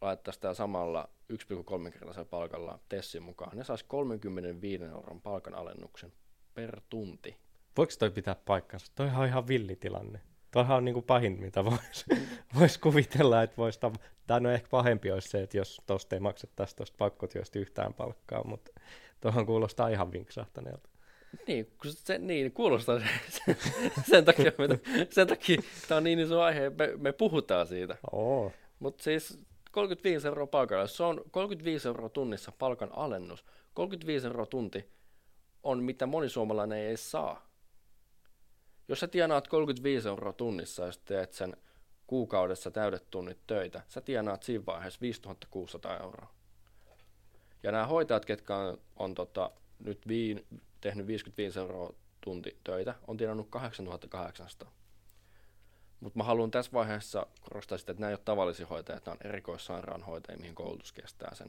laittaisi 0.03 0.39
tämä 0.39 0.53
samalla 0.53 1.09
1,3-kertaisella 1.33 2.25
palkalla 2.29 2.79
Tessin 2.89 3.23
mukaan, 3.23 3.57
ne 3.57 3.63
saisi 3.63 3.85
35 3.87 4.83
euron 4.83 5.21
palkanalennuksen 5.21 6.13
per 6.53 6.81
tunti. 6.89 7.37
Voiko 7.77 7.93
toi 7.99 8.11
pitää 8.11 8.35
paikkansa? 8.35 8.91
Toihan 8.95 9.21
on 9.21 9.27
ihan 9.27 9.47
villitilanne. 9.47 10.19
Toihan 10.51 10.77
on 10.77 10.85
niinku 10.85 11.01
pahin, 11.01 11.39
mitä 11.39 11.65
voisi 11.65 12.05
vois 12.59 12.77
kuvitella, 12.77 13.43
että 13.43 13.57
voisi 13.57 13.79
tav- 13.79 13.99
Tai 14.27 14.41
no 14.41 14.51
ehkä 14.51 14.67
pahempi 14.69 15.11
olisi 15.11 15.29
se, 15.29 15.43
että 15.43 15.57
jos 15.57 15.81
tosta 15.85 16.15
ei 16.15 16.19
maksettaisi 16.19 16.75
tosta 16.75 16.97
pakkotyöstä 16.97 17.59
yhtään 17.59 17.93
palkkaa, 17.93 18.43
mutta 18.43 18.71
tuohon 19.21 19.45
kuulostaa 19.45 19.89
ihan 19.89 20.11
vinksahtaneelta. 20.11 20.89
Niin, 21.47 21.65
kun 21.81 21.91
se, 21.91 22.17
niin 22.17 22.51
kuulostaa 22.51 22.99
se, 22.99 23.05
se, 23.29 23.57
sen 24.11 24.25
takia, 24.25 24.51
me, 24.57 24.79
sen 25.09 25.27
takia 25.27 25.61
tämä 25.87 25.97
on 25.97 26.03
niin 26.03 26.19
iso 26.19 26.41
aihe, 26.41 26.69
me, 26.69 26.93
me 26.97 27.11
puhutaan 27.11 27.67
siitä. 27.67 27.97
Oo. 28.11 28.51
Mutta 28.79 29.03
siis 29.03 29.39
35 29.73 30.27
euroa 30.27 30.47
palkalla, 30.47 30.87
se 30.87 31.03
on 31.03 31.21
35 31.31 31.87
euroa 31.87 32.09
tunnissa 32.09 32.51
palkan 32.51 32.89
alennus, 32.91 33.45
35 33.73 34.27
euroa 34.27 34.45
tunti 34.45 34.85
on 35.63 35.83
mitä 35.83 36.05
moni 36.05 36.29
suomalainen 36.29 36.77
ei 36.77 36.87
edes 36.87 37.11
saa. 37.11 37.47
Jos 38.87 38.99
sä 38.99 39.07
tienaat 39.07 39.47
35 39.47 40.07
euroa 40.07 40.33
tunnissa 40.33 40.85
ja 40.85 40.91
teet 41.05 41.33
sen 41.33 41.57
kuukaudessa 42.07 42.71
täydet 42.71 43.09
tunnit 43.09 43.37
töitä, 43.47 43.81
sä 43.87 44.01
tienaat 44.01 44.43
siinä 44.43 44.65
vaiheessa 44.65 45.01
5600 45.01 45.97
euroa. 45.97 46.33
Ja 47.63 47.71
nämä 47.71 47.85
hoitajat, 47.85 48.25
ketkä 48.25 48.57
on, 48.57 48.77
on 48.95 49.15
tota, 49.15 49.51
nyt 49.79 50.07
viin, 50.07 50.45
tehnyt 50.81 51.07
55 51.07 51.59
euroa 51.59 51.93
tunti 52.21 52.57
töitä, 52.63 52.95
on 53.07 53.17
tienannut 53.17 53.47
8800. 53.49 54.71
Mutta 56.03 56.19
mä 56.19 56.23
haluan 56.23 56.51
tässä 56.51 56.71
vaiheessa 56.71 57.27
korostaa 57.41 57.77
sitä, 57.77 57.91
että 57.91 58.01
nämä 58.01 58.09
ei 58.09 58.13
ole 58.13 58.21
tavallisia 58.25 58.67
hoitajia, 58.67 58.97
että 58.97 59.11
nämä 59.11 59.17
on 59.21 59.27
erikoissairaanhoitajia, 59.29 60.39
mihin 60.39 60.55
koulutus 60.55 60.91
kestää 60.91 61.35
sen, 61.35 61.47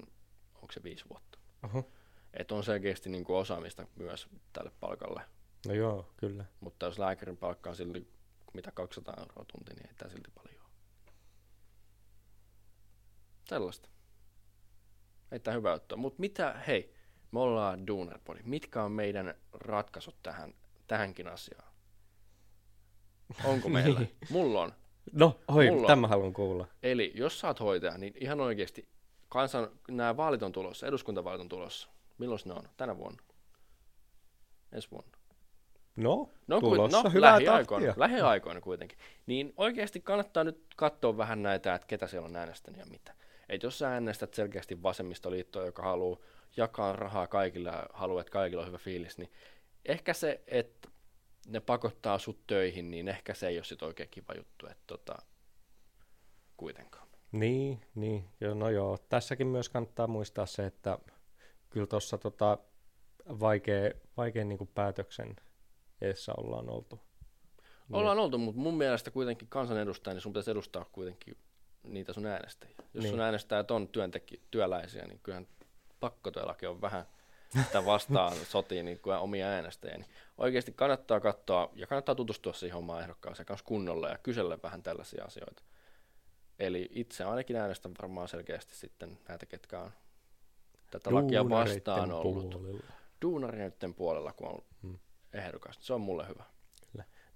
onko 0.55 0.73
se 0.73 0.83
viisi 0.83 1.05
vuotta. 1.11 1.39
Oho. 1.65 1.91
Että 2.35 2.55
on 2.55 2.65
selkeästi 2.65 3.11
niin 3.11 3.25
kuin 3.25 3.37
osaamista 3.37 3.87
myös 3.97 4.29
tälle 4.53 4.73
palkalle. 4.81 5.23
No 5.67 5.75
joo, 5.75 6.09
kyllä. 6.17 6.45
Mutta 6.61 6.87
jos 6.87 6.99
lääkärin 6.99 7.37
palkka 7.37 7.71
on 7.71 7.77
silti 7.77 8.09
mitä 8.53 8.71
200 8.71 9.15
euroa 9.19 9.45
tunti, 9.53 9.75
niin 9.75 9.87
ei 9.87 9.95
tämä 9.95 10.11
silti 10.11 10.31
paljon 10.35 10.65
ole. 10.65 10.71
Sellaista. 13.45 13.89
Ei 15.33 15.41
tämä 15.41 15.57
hyvä 15.57 15.73
juttu. 15.73 15.97
Mutta 15.97 16.21
mitä, 16.21 16.63
hei, 16.67 16.95
me 17.33 17.41
ollaan 17.41 17.87
Dunerpodi. 17.87 18.41
Mitkä 18.45 18.83
on 18.83 18.93
meidän 18.93 19.35
ratkaisut 19.53 20.17
tähän, 20.23 20.55
tähänkin 20.87 21.29
asiaan? 21.29 21.74
Onko 23.45 23.69
meillä? 23.69 23.99
Niin. 24.01 24.13
Mulla 24.31 24.61
on. 24.63 24.73
No, 25.13 25.41
oi, 25.49 25.67
Mulla 25.71 25.81
on. 25.81 25.87
tämä 25.87 26.09
haluan 26.09 26.33
kuulla. 26.33 26.67
Eli 26.83 27.13
jos 27.15 27.41
sä 27.41 27.47
oot 27.47 27.61
hoitaja, 27.61 27.99
niin 27.99 28.15
ihan 28.21 28.41
oikeasti 28.41 28.89
kansan, 29.29 29.69
nämä 29.91 30.17
vaalit 30.17 30.43
on 30.43 30.53
tulossa, 30.53 30.87
eduskuntavaalit 30.87 31.41
on 31.41 31.49
tulossa. 31.49 31.89
Milloin 32.19 32.41
ne 32.45 32.53
on? 32.55 32.69
Tänä 32.77 32.97
vuonna? 32.99 33.23
Ensi 34.73 34.91
vuonna? 34.91 35.11
No, 35.97 36.31
No, 36.47 36.61
tulossa 36.61 37.03
no 37.03 37.11
hyvää 37.11 37.33
lähiaikoina, 37.35 37.87
tahtia. 37.87 38.01
lähiaikoina 38.01 38.61
kuitenkin. 38.61 38.99
Niin 39.27 39.53
oikeasti 39.57 40.01
kannattaa 40.01 40.45
nyt 40.45 40.65
katsoa 40.77 41.17
vähän 41.17 41.43
näitä, 41.43 41.75
että 41.75 41.87
ketä 41.87 42.07
siellä 42.07 42.27
on 42.29 42.37
äänestänyt 42.37 42.81
ja 42.81 42.87
mitä. 42.87 43.15
Et 43.49 43.63
jos 43.63 43.79
sä 43.79 43.89
äänestät 43.89 44.35
selkeästi 44.35 44.83
vasemmistoliittoa, 44.83 45.65
joka 45.67 45.83
haluaa 45.83 46.19
jakaa 46.57 46.93
rahaa 46.93 47.27
kaikille 47.27 47.69
ja 47.69 47.87
haluaa, 47.93 48.21
että 48.21 48.31
kaikilla 48.31 48.63
on 48.63 48.69
hyvä 48.69 48.79
fiilis, 48.79 49.19
niin 49.19 49.31
ehkä 49.87 50.13
se, 50.15 50.41
että 50.47 50.89
ne 51.47 51.61
pakottaa 51.61 52.19
sut 52.19 52.47
töihin, 52.47 52.91
niin 52.91 53.09
ehkä 53.09 53.35
se 53.35 53.49
ei 53.49 53.59
ole 53.59 53.65
sit 53.65 53.83
oikein 53.83 54.09
kiva 54.09 54.35
juttu, 54.37 54.67
että 54.67 54.85
tota, 54.87 55.17
kuitenkaan. 56.57 57.09
Niin, 57.33 57.81
niin. 57.95 58.25
Joo, 58.41 58.55
no 58.55 58.71
joo. 58.71 58.99
Tässäkin 59.09 59.47
myös 59.47 59.69
kannattaa 59.69 60.07
muistaa 60.07 60.47
se, 60.47 60.67
että 60.67 60.99
kyllä 61.71 61.87
tuossa 61.87 62.19
tota, 62.19 62.59
vaikea, 63.29 63.91
vaikea 64.17 64.45
niin 64.45 64.71
päätöksen 64.75 65.37
eessä 66.01 66.33
ollaan 66.37 66.71
oltu. 66.71 67.01
Niin, 67.89 67.97
Ollaan 67.97 68.19
oltu, 68.19 68.39
mutta 68.39 68.61
mun 68.61 68.77
mielestä 68.77 69.11
kuitenkin 69.11 69.49
kansanedustaja, 69.49 70.15
niin 70.15 70.23
sun 70.23 70.33
pitäisi 70.33 70.51
edustaa 70.51 70.85
kuitenkin 70.93 71.37
niitä 71.83 72.13
sun 72.13 72.27
äänestäjiä. 72.27 72.77
Jos 72.95 73.03
Niin. 73.03 73.11
sun 73.11 73.21
äänestäjät 73.21 73.71
on 73.71 73.89
työntekki, 73.89 74.43
työläisiä, 74.51 75.07
niin 75.07 75.21
kyllähän 75.23 75.49
pakkotyölaki 76.01 76.67
on 76.67 76.81
vähän 76.81 77.07
sitä 77.63 77.85
vastaan 77.87 78.37
sotii 78.53 78.83
niin 78.83 78.99
kuin 78.99 79.17
omia 79.17 79.47
äänestäjiä. 79.47 79.99
Niin 79.99 80.11
oikeasti 80.39 80.73
kannattaa 80.73 81.21
katsoa 81.21 81.71
ja 81.75 81.87
kannattaa 81.87 82.15
tutustua 82.15 82.53
siihen 82.53 82.77
omaan 82.79 83.03
ehdokkaaseen 83.03 83.47
kanssa 83.47 83.65
kunnolla 83.65 84.09
ja 84.09 84.19
kysellä 84.19 84.59
vähän 84.63 84.83
tällaisia 84.83 85.25
asioita. 85.25 85.63
Eli 86.59 86.89
itse 86.93 87.25
ainakin 87.25 87.57
äänestän 87.57 87.93
varmaan 88.03 88.29
selkeästi 88.29 88.77
sitten 88.77 89.19
näitä, 89.29 89.47
ketkä 89.47 89.81
on 89.81 89.91
tätä 90.91 91.15
lakia 91.15 91.49
vastaan 91.49 92.13
ollut. 92.13 92.51
puolella. 92.51 92.83
Duunareiden 93.23 93.95
puolella, 93.95 94.33
kun 94.33 94.49
on 94.49 94.59
Hmm. 94.83 94.99
ehdokas. 95.33 95.77
Se 95.81 95.93
on 95.93 96.01
mulle 96.01 96.29
hyvä. 96.29 96.45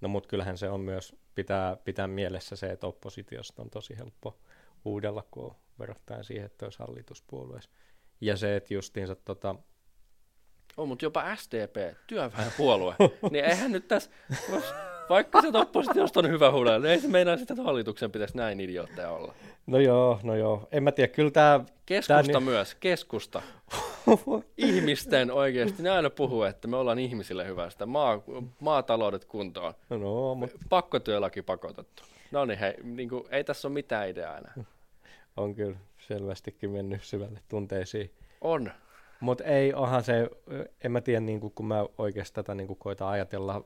No 0.01 0.09
mutta 0.09 0.29
kyllähän 0.29 0.57
se 0.57 0.69
on 0.69 0.79
myös, 0.81 1.15
pitää 1.35 1.75
pitää 1.75 2.07
mielessä 2.07 2.55
se, 2.55 2.67
että 2.67 2.87
oppositiosta 2.87 3.61
on 3.61 3.69
tosi 3.69 3.97
helppo 3.97 4.39
uudella, 4.85 5.23
kun 5.31 5.55
verrattuna 5.79 6.23
siihen, 6.23 6.45
että 6.45 6.65
olisi 6.65 6.79
hallituspuolueessa. 6.79 7.69
Ja 8.21 8.37
se, 8.37 8.55
että 8.55 8.73
justiinsa 8.73 9.15
tota, 9.15 9.55
On, 10.77 10.87
mutta 10.87 11.05
jopa 11.05 11.35
SDP, 11.35 11.97
työväenpuolue, 12.07 12.95
niin 13.31 13.45
eihän 13.45 13.71
nyt 13.71 13.87
tässä, 13.87 14.11
vaikka 15.09 15.41
se 15.41 15.47
oppositiosta 15.53 16.19
on 16.19 16.29
hyvä 16.29 16.51
huudella, 16.51 16.79
niin 16.79 16.91
ei 16.91 16.99
se 16.99 17.07
meinaa 17.07 17.37
sitä, 17.37 17.53
että 17.53 17.63
hallituksen 17.63 18.11
pitäisi 18.11 18.37
näin 18.37 18.59
idiootteja 18.59 19.11
olla. 19.11 19.33
no 19.67 19.79
joo, 19.79 20.19
no 20.23 20.35
joo, 20.35 20.67
en 20.71 20.83
mä 20.83 20.91
tiedä, 20.91 21.13
kyllä 21.13 21.31
tämä, 21.31 21.59
Keskusta 21.85 22.31
Tää 22.31 22.39
myös, 22.39 22.75
keskusta. 22.75 23.41
Ihmisten 24.57 25.31
oikeasti, 25.31 25.83
ne 25.83 25.89
aina 25.89 26.09
puhuu, 26.09 26.43
että 26.43 26.67
me 26.67 26.77
ollaan 26.77 26.99
ihmisille 26.99 27.47
hyvästä, 27.47 27.85
maa, 27.85 28.21
maataloudet 28.59 29.25
kuntoon, 29.25 29.73
no 29.89 30.35
mutta 30.35 30.57
pakkotyölaki 30.69 31.41
pakotettu. 31.41 32.03
No 32.31 32.45
niin, 32.45 32.59
hei, 32.59 32.73
niin 32.83 33.09
kuin, 33.09 33.23
ei 33.31 33.43
tässä 33.43 33.67
ole 33.67 33.73
mitään 33.73 34.09
ideaa 34.09 34.37
enää. 34.37 34.53
on 35.37 35.55
kyllä 35.55 35.77
selvästikin 36.07 36.69
mennyt 36.69 37.03
syvälle 37.03 37.39
tunteisiin. 37.49 38.11
On. 38.41 38.71
Mutta 39.21 39.43
ei, 39.43 39.73
onhan 39.73 40.03
se, 40.03 40.29
en 40.83 40.91
mä 40.91 41.01
tiedä, 41.01 41.19
niin 41.19 41.39
kun 41.51 41.65
mä 41.65 41.85
oikeastaan 41.97 42.45
tätä 42.45 42.55
niin 42.55 42.75
koitan 42.75 43.07
ajatella, 43.07 43.63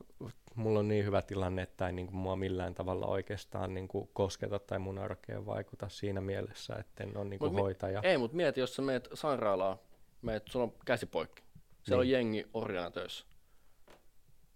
mulla 0.56 0.80
on 0.80 0.88
niin 0.88 1.06
hyvä 1.06 1.22
tilanne, 1.22 1.62
että 1.62 1.88
ei 1.88 1.94
niin 1.94 2.16
mua 2.16 2.36
millään 2.36 2.74
tavalla 2.76 3.06
oikeastaan 3.08 3.74
niin 3.74 3.88
kosketa 4.14 4.60
tai 4.60 4.80
mun 4.80 4.98
arkeen 5.00 5.46
vaikuta 5.46 5.90
siinä 5.90 6.22
mielessä, 6.22 6.76
että 6.76 7.04
en 7.04 7.18
ole 7.18 7.26
niin 7.26 7.40
Mut 7.44 7.54
mi- 7.54 7.62
hoitaja. 7.62 8.02
Ei, 8.04 8.18
mutta 8.18 8.38
mieti, 8.38 8.60
jos 8.60 8.76
sä 8.76 8.82
meet 8.82 9.10
sairaalaan, 9.14 9.78
meet, 10.22 10.44
sulla 10.48 10.64
on 10.66 10.74
käsi 10.86 11.06
poikki. 11.06 11.44
Siellä 11.84 12.00
on 12.02 12.06
Niin. 12.06 12.12
jengi 12.14 12.48
orjana 12.54 12.92
töissä. 12.92 13.26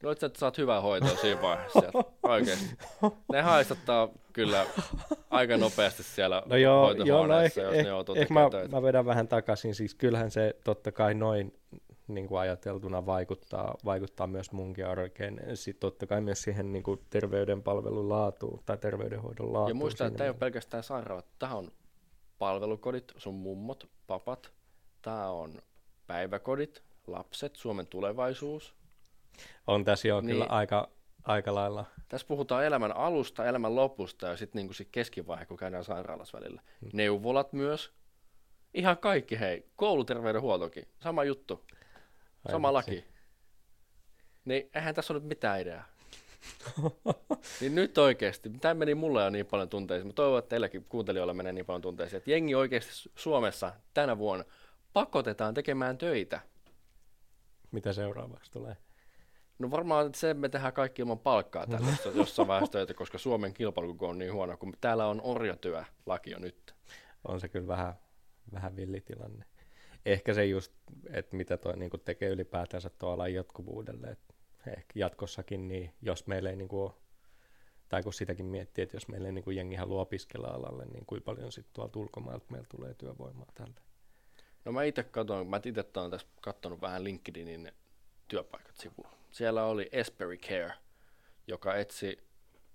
Luuletko, 0.04 0.26
että 0.26 0.40
saat 0.40 0.58
hyvää 0.58 0.82
hoitoa 0.82 1.16
siinä 1.16 1.42
vaiheessa 1.42 1.80
sieltä? 1.80 2.04
Oikeesti. 2.24 2.76
Ne 3.32 3.42
haistattaa 3.42 4.10
kyllä 4.34 4.66
aika 5.30 5.58
nopeasti 5.58 6.04
siellä 6.04 6.44
No 6.46 6.56
joo, 6.56 6.92
joo 6.92 7.28
no 7.28 7.40
ehkä 7.40 7.62
jos 7.62 7.74
eh, 7.74 7.84
ne 7.84 7.90
joutuu 7.90 8.16
eh, 8.16 8.30
mä, 8.30 8.50
töitä. 8.52 8.76
mä 8.76 8.82
vedän 8.82 9.06
vähän 9.06 9.28
takaisin. 9.28 9.76
Siis 9.76 9.96
kyllähän 9.96 10.32
se 10.32 10.56
totta 10.64 10.92
kai 10.92 11.14
noin 11.14 11.54
niin 12.08 12.28
kuin 12.28 12.40
ajateltuna 12.40 13.06
vaikuttaa, 13.06 13.76
vaikuttaa 13.86 14.28
myös 14.28 14.52
munkin 14.52 14.88
arkeen. 14.88 15.42
Sitten 15.54 15.80
totta 15.80 16.08
kai 16.08 16.22
myös 16.22 16.42
siihen 16.42 16.74
niin 16.74 16.84
kuin 16.84 17.02
terveydenpalvelun 17.10 18.10
laatuun 18.10 18.60
tai 18.66 18.78
terveydenhoidon 18.78 19.54
laatuun. 19.54 19.70
Ja 19.70 19.76
muista, 19.76 20.06
että 20.06 20.18
tämä 20.18 20.26
ei 20.26 20.30
ole 20.30 20.38
pelkästään 20.38 20.84
sairaalat. 20.84 21.26
Tämä 21.40 21.56
on 21.56 21.72
palvelukodit, 22.38 23.14
sun 23.18 23.36
mummot, 23.36 23.90
papat. 24.08 24.52
Tämä 25.02 25.30
on 25.30 25.54
päiväkodit, 26.08 26.84
lapset, 27.08 27.56
Suomen 27.56 27.88
tulevaisuus. 27.88 28.76
On 29.68 29.86
tässä 29.86 30.08
jo 30.08 30.22
Niin. 30.22 30.30
kyllä 30.32 30.46
aika, 30.46 30.90
aika 31.24 31.56
lailla. 31.56 31.86
Tässä 32.08 32.28
puhutaan 32.28 32.66
elämän 32.66 32.96
alusta, 32.96 33.46
elämän 33.46 33.76
lopusta 33.76 34.28
ja 34.28 34.38
sitten 34.38 34.60
niinku 34.60 34.74
sit 34.74 34.90
keskivaihe, 34.92 35.46
kun 35.46 35.58
käydään 35.58 35.84
sairaalassa 35.84 36.38
välillä. 36.40 36.62
Mm. 36.82 36.90
Neuvolat 36.94 37.54
myös. 37.54 37.92
Ihan 38.74 38.98
kaikki, 38.98 39.40
hei. 39.40 39.70
Kouluterveydenhuoltokin. 39.76 40.88
Sama 41.00 41.24
juttu. 41.24 41.66
Sama 42.52 42.74
laki. 42.74 43.06
Niin 44.46 44.70
eihän 44.76 44.96
tässä 44.96 45.14
ole 45.14 45.20
nyt 45.20 45.30
mitään 45.30 45.62
ideaa. 45.62 45.86
niin 47.62 47.76
nyt 47.76 47.98
oikeasti, 47.98 48.50
tämä 48.50 48.74
meni 48.74 48.96
mulle 48.96 49.24
jo 49.24 49.30
niin 49.30 49.46
paljon 49.46 49.70
tunteisiin. 49.70 50.08
Mä 50.08 50.14
toivon, 50.14 50.40
että 50.40 50.50
teilläkin 50.50 50.86
kuuntelijoilla 50.90 51.34
menee 51.34 51.54
niin 51.54 51.66
paljon 51.66 51.82
tunteisiin, 51.82 52.18
että 52.18 52.32
jengi 52.32 52.56
oikeasti 52.56 52.92
Su- 52.92 53.12
Suomessa 53.16 53.74
tänä 53.94 54.18
vuonna 54.18 54.46
pakotetaan 54.94 55.54
tekemään 55.54 55.98
töitä. 55.98 56.40
Mitä 57.72 57.94
seuraavaksi 57.94 58.52
tulee? 58.52 58.78
No 59.60 59.72
varmaan 59.72 60.14
se 60.14 60.34
me 60.34 60.50
tehdään 60.50 60.74
kaikki 60.74 61.02
ilman 61.02 61.20
palkkaa 61.20 61.66
jos- 61.70 62.16
jossain 62.16 62.48
vaiheessa 62.48 62.72
töitä, 62.72 62.94
koska 62.94 63.18
Suomen 63.18 63.54
kilpailukyky 63.54 64.06
on 64.06 64.18
niin 64.18 64.34
huono, 64.34 64.58
kun 64.58 64.74
täällä 64.82 65.08
on 65.08 65.22
orjatyö 65.24 65.84
laki 66.06 66.32
jo 66.32 66.40
nyt. 66.40 66.76
On 67.24 67.40
se 67.40 67.48
kyllä 67.48 67.68
vähän, 67.68 67.94
vähän 68.54 68.76
villitilanne. 68.76 69.46
Ehkä 70.06 70.34
se 70.34 70.46
just, 70.46 70.74
että 71.10 71.36
mitä 71.36 71.58
toi 71.58 71.78
niin 71.78 71.92
tekee 72.06 72.30
ylipäätänsä 72.30 72.90
tuo 72.90 73.10
alan 73.10 73.34
jatkuvuudelle. 73.34 74.08
Et 74.08 74.36
ehkä 74.68 74.92
jatkossakin, 74.96 75.68
niin 75.68 75.94
jos 76.02 76.28
meillä 76.28 76.50
ei 76.50 76.56
niin 76.56 76.68
kuin, 76.68 76.94
tai 77.90 78.04
kun 78.04 78.14
sitäkin 78.14 78.46
miettii, 78.46 78.84
että 78.84 78.96
jos 78.96 79.08
meillä 79.08 79.28
ei 79.28 79.34
niin 79.34 79.44
kuin 79.44 79.58
jengi 79.58 79.76
haluaa 79.76 80.02
opiskella 80.02 80.48
alalle, 80.48 80.86
niin 80.86 81.06
kuinka 81.06 81.26
paljon 81.26 81.52
sitten 81.52 81.74
tuolta 81.74 82.00
ulkomailta 82.00 82.46
meillä 82.50 82.68
tulee 82.72 82.94
työvoimaa 82.94 83.52
tälle. 83.54 83.82
No 84.66 84.72
mä 84.72 84.84
itse 84.84 85.04
katsoin, 85.04 85.48
mä 85.48 85.60
itse 85.66 85.86
olen 85.98 86.12
tässä 86.12 86.28
katsonut 86.42 86.82
vähän 86.82 87.04
LinkedInin 87.04 87.72
työpaikat 88.28 88.78
sivulla. 88.78 89.17
Siellä 89.32 89.64
oli 89.64 89.90
Esperi 89.92 90.38
Care, 90.38 90.74
joka 91.48 91.76
etsi 91.76 92.28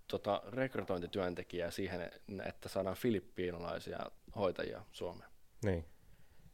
tota, 0.08 0.42
rekrytointityöntekijää 0.48 1.70
siihen, 1.70 2.10
että 2.46 2.68
saadaan 2.68 2.96
filippiinalaisia 2.96 3.98
hoitajia 4.36 4.84
Suomeen. 4.92 5.30
Niin. 5.64 5.84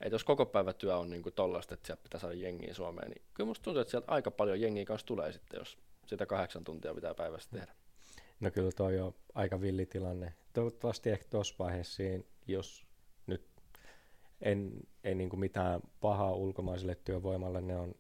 Et 0.00 0.12
jos 0.12 0.24
koko 0.24 0.46
päivä 0.46 0.72
työ 0.72 0.96
on 0.96 1.10
niin 1.10 1.22
tollaista, 1.34 1.74
että 1.74 1.86
sieltä 1.86 2.02
pitää 2.02 2.20
saada 2.20 2.34
jengiä 2.34 2.74
Suomeen, 2.74 3.10
niin 3.10 3.22
kyllä 3.34 3.48
musta 3.48 3.64
tuntuu, 3.64 3.80
että 3.80 3.90
sieltä 3.90 4.12
aika 4.12 4.30
paljon 4.30 4.60
jengiä 4.60 4.84
kanssa 4.84 5.06
tulee 5.06 5.32
sitten, 5.32 5.58
jos 5.58 5.78
sitä 6.06 6.26
kahdeksan 6.26 6.64
tuntia 6.64 6.94
pitää 6.94 7.14
päivässä 7.14 7.50
tehdä. 7.50 7.74
No 8.40 8.50
kyllä 8.50 8.72
toi 8.72 9.00
on 9.00 9.14
aika 9.34 9.60
villitilanne. 9.60 10.34
Toivottavasti 10.52 11.10
ehkä 11.10 11.26
tuossa 11.30 11.54
vaiheessa, 11.58 11.96
siinä, 11.96 12.24
jos 12.46 12.86
nyt 13.26 13.46
en, 14.40 14.72
ei 15.04 15.14
niin 15.14 15.30
kuin 15.30 15.40
mitään 15.40 15.80
pahaa 16.00 16.34
ulkomaiselle 16.34 16.94
työvoimalle, 16.94 17.60
ne 17.60 17.76
on 17.76 17.94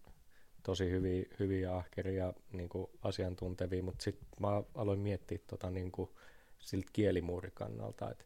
tosi 0.68 0.90
hyviä, 0.90 1.24
hyviä 1.38 1.76
ahkeria 1.76 2.32
niin 2.52 2.68
kuin 2.68 2.86
asiantuntevia, 3.02 3.82
mutta 3.82 4.02
sitten 4.02 4.28
mä 4.40 4.62
aloin 4.74 5.00
miettiä 5.00 5.38
tota 5.46 5.70
niin 5.70 5.92
kuin 5.92 6.10
siltä 6.58 6.90
kielimuurikannalta, 6.92 8.10
että 8.10 8.24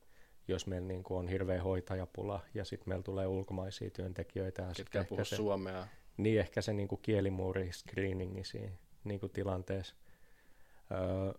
jos 0.49 0.67
meillä 0.67 0.89
niin 0.89 1.03
kuin 1.03 1.19
on 1.19 1.29
hirveä 1.29 1.63
hoitajapula 1.63 2.41
ja 2.55 2.65
sitten 2.65 2.89
meillä 2.89 3.03
tulee 3.03 3.27
ulkomaisia 3.27 3.91
työntekijöitä, 3.91 4.63
ja 4.63 4.73
Ketkä 4.77 4.99
ei 4.99 5.05
puhu 5.05 5.21
ehkä 5.21 5.31
se, 5.31 5.37
suomea. 5.37 5.87
niin 6.17 6.41
ehkä 6.41 6.63
se 6.63 6.73
niin 6.73 6.89
kuin 6.89 7.01
kielimuuri 7.03 7.73
screeningi 7.73 8.45
siinä 8.45 8.77
niin 9.05 9.21
kuin 9.21 9.33
tilanteessa 9.33 9.95
öö, 10.91 11.33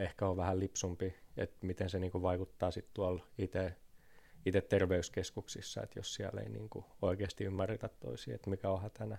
ehkä 0.00 0.28
on 0.28 0.36
vähän 0.36 0.60
lipsumpi, 0.60 1.14
että 1.36 1.66
miten 1.66 1.90
se 1.90 1.98
niin 1.98 2.12
kuin 2.12 2.22
vaikuttaa 2.22 2.70
sitten 2.70 2.94
tuolla 2.94 3.24
itse 3.38 3.76
itse 4.46 4.60
terveyskeskuksissa, 4.60 5.82
että 5.82 5.98
jos 5.98 6.14
siellä 6.14 6.40
ei 6.40 6.48
niin 6.48 6.68
kuin 6.68 6.84
oikeasti 7.02 7.44
ymmärretä 7.44 7.88
toisia, 7.88 8.34
että 8.34 8.50
mikä 8.50 8.70
on 8.70 8.82
hätänä 8.82 9.18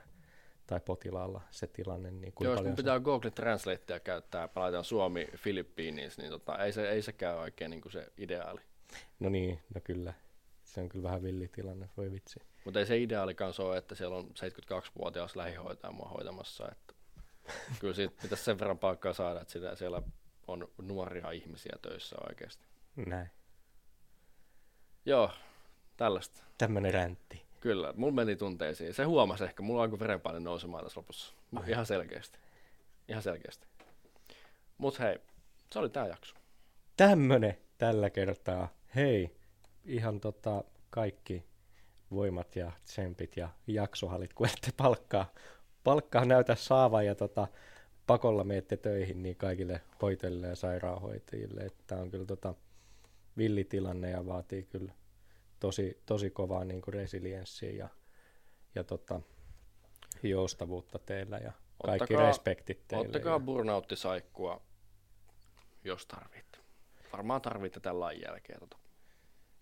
tai 0.67 0.79
potilaalla 0.79 1.41
se 1.51 1.67
tilanne, 1.67 2.11
niin 2.11 2.33
kuinka 2.33 2.53
Joo, 2.53 2.67
jos 2.67 2.75
pitää 2.75 2.99
Google 2.99 3.31
Translatea 3.31 3.99
käyttää, 3.99 4.47
palataan 4.47 4.83
Suomi 4.83 5.27
Filippiiniin, 5.35 6.11
niin 6.17 6.29
tota, 6.29 6.57
ei, 6.57 6.71
se, 6.71 6.89
ei 6.89 7.01
sekään 7.01 7.37
oikein 7.37 7.71
niin 7.71 7.81
kuin 7.81 7.91
se 7.91 8.11
ideaali. 8.17 8.61
se... 8.91 8.97
No 9.19 9.29
niin, 9.29 9.59
no 9.75 9.81
kyllä. 9.83 10.13
Se 10.63 10.81
on 10.81 10.89
kyllä 10.89 11.03
vähän 11.03 11.23
villitilanne, 11.23 11.89
voi 11.97 12.11
vitsi. 12.11 12.39
Mutta 12.65 12.79
ei 12.79 12.85
se 12.85 12.97
ideaalikaan 12.97 13.53
se 13.53 13.61
ole, 13.61 13.77
että 13.77 13.95
siellä 13.95 14.15
on 14.17 14.25
72-vuotias 14.25 15.35
lähihoitaja 15.35 15.91
mua 15.91 16.09
hoitamassa. 16.09 16.71
Että 16.71 16.93
kyllä 17.79 17.93
siitä 17.93 18.21
pitäisi 18.21 18.43
sen 18.43 18.59
verran 18.59 18.79
paikkaa 18.79 19.13
saada, 19.13 19.41
että 19.41 19.53
sitä, 19.53 19.75
siellä 19.75 20.01
on 20.47 20.67
nuoria 20.81 21.31
ihmisiä 21.31 21.77
töissä 21.81 22.15
oikeasti. 22.29 22.65
Näin. 22.95 23.29
Joo, 25.05 25.31
tällaista. 25.97 26.43
Tämmönen 26.57 26.93
räntti. 26.93 27.46
Kyllä, 27.59 27.93
mulla 27.97 28.13
meni 28.13 28.35
tunteisiin. 28.35 28.93
Se 28.93 29.03
huomasi 29.03 29.43
ehkä, 29.43 29.63
mulla 29.63 29.83
alkoi 29.83 29.99
verenpaine 29.99 30.39
nousemaan 30.39 30.83
tässä 30.83 30.99
lopussa. 30.99 31.33
Ai. 31.55 31.69
Ihan 31.69 31.85
selkeästi. 31.85 32.39
Ihan 33.07 33.23
selkeästi. 33.23 33.67
Mut 34.77 34.99
hei, 34.99 35.17
se 35.71 35.79
oli 35.79 35.89
tää 35.89 36.07
jakso. 36.07 36.35
Tämmönen 36.97 37.57
tällä 37.77 38.09
kertaa. 38.09 38.69
Hei, 38.95 39.35
ihan 39.85 40.19
tota 40.19 40.63
kaikki 40.89 41.43
voimat 42.11 42.55
ja 42.55 42.71
tsempit 42.83 43.37
ja 43.37 43.49
jaksohalit, 43.67 44.33
kun 44.33 44.47
ette 44.47 44.71
palkkaa, 44.77 45.33
palkkaa 45.83 46.25
näytä 46.25 46.55
saavan 46.55 47.05
ja 47.05 47.15
tota, 47.15 47.47
pakolla 48.07 48.43
meette 48.43 48.77
töihin 48.77 49.23
niin 49.23 49.35
kaikille 49.35 49.81
hoitajille 50.01 50.47
ja 50.47 50.55
sairaanhoitajille. 50.55 51.71
Tämä 51.87 52.01
on 52.01 52.11
kyllä 52.11 52.25
tota, 52.25 52.53
villitilanne 53.37 54.09
ja 54.09 54.25
vaatii 54.25 54.63
kyllä 54.63 54.91
tosi, 55.59 56.01
tosi 56.05 56.29
kovaa 56.29 56.65
niin 56.65 56.81
kuin 56.81 56.93
resilienssiä 56.93 57.71
ja, 57.71 57.89
ja 58.75 58.83
tota, 58.83 59.21
joustavuutta 60.23 60.99
teillä 60.99 61.37
ja 61.37 61.51
kaikki 61.85 62.03
Ottakaa- 62.13 62.27
respektit 62.27 62.87
teille. 62.87 63.05
Ottakaa 63.05 63.33
ja, 63.33 63.39
burnouttisaikkua, 63.39 64.61
jos 65.83 66.05
tarvitte. 66.05 66.57
Varmaan 67.11 67.41
tarvitte 67.41 67.79
tämän 67.79 67.99
lain 67.99 68.21
jälkeen. 68.21 68.59
Tota. 68.59 68.77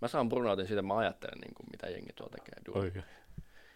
Mä 0.01 0.07
saan 0.07 0.29
burnoutin 0.29 0.67
siitä, 0.67 0.81
mä 0.81 0.97
ajattelen, 0.97 1.39
niin 1.39 1.53
kuin, 1.53 1.67
mitä 1.71 1.87
jengi 1.89 2.13
tuolla 2.13 2.35
tekee. 2.37 3.03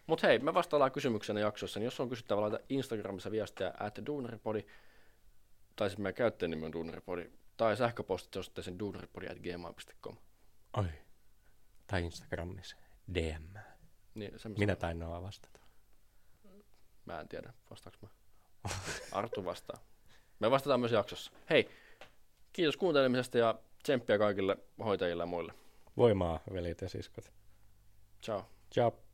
Mutta 0.08 0.28
hei, 0.28 0.40
me 0.40 0.54
vastaillaan 0.54 0.92
kysymyksenä 0.92 1.40
jaksossa, 1.40 1.80
niin 1.80 1.86
jos 1.86 2.00
on 2.00 2.10
kysyttävä, 2.10 2.42
laita 2.42 2.60
Instagramissa 2.70 3.32
viestiä 3.32 3.74
at 3.80 4.00
duunaripodi, 4.06 4.66
tai 5.76 5.90
siis 5.90 5.98
meidän 5.98 6.16
käyttäjänimi 6.16 6.66
on 6.66 6.72
duunaripodi, 6.72 7.32
tai 7.58 7.78
sähköpostit 7.78 8.36
osoitteeseen 8.36 8.80
duunaripodi 8.80 9.28
at 9.28 9.38
gmail.com. 9.38 10.18
oi. 10.78 10.86
Tai 11.90 12.04
Instagramissa 12.04 12.76
DM. 13.14 13.58
Niin, 14.16 14.32
Minä 14.58 14.76
tainnaan 14.76 15.24
vastata. 15.24 15.60
Mä 17.06 17.20
en 17.20 17.28
tiedä, 17.28 17.54
vastaaks 17.70 18.00
mä. 18.02 18.10
Arttu 19.12 19.46
vastaa. 19.46 19.78
Me 20.40 20.52
vastataan 20.52 20.80
myös 20.80 20.92
jaksossa. 20.92 21.32
Hei, 21.50 21.70
kiitos 22.54 22.78
kuuntelemisesta 22.78 23.38
ja 23.38 23.60
tsemppiä 23.84 24.18
kaikille 24.18 24.58
hoitajille 24.84 25.24
ja 25.24 25.28
muille. 25.28 25.54
Voimaa, 25.98 26.40
veljet 26.54 26.82
ja 26.82 26.90
siskot. 26.90 27.32
Ciao. 28.24 28.46
Ciao. 28.74 29.09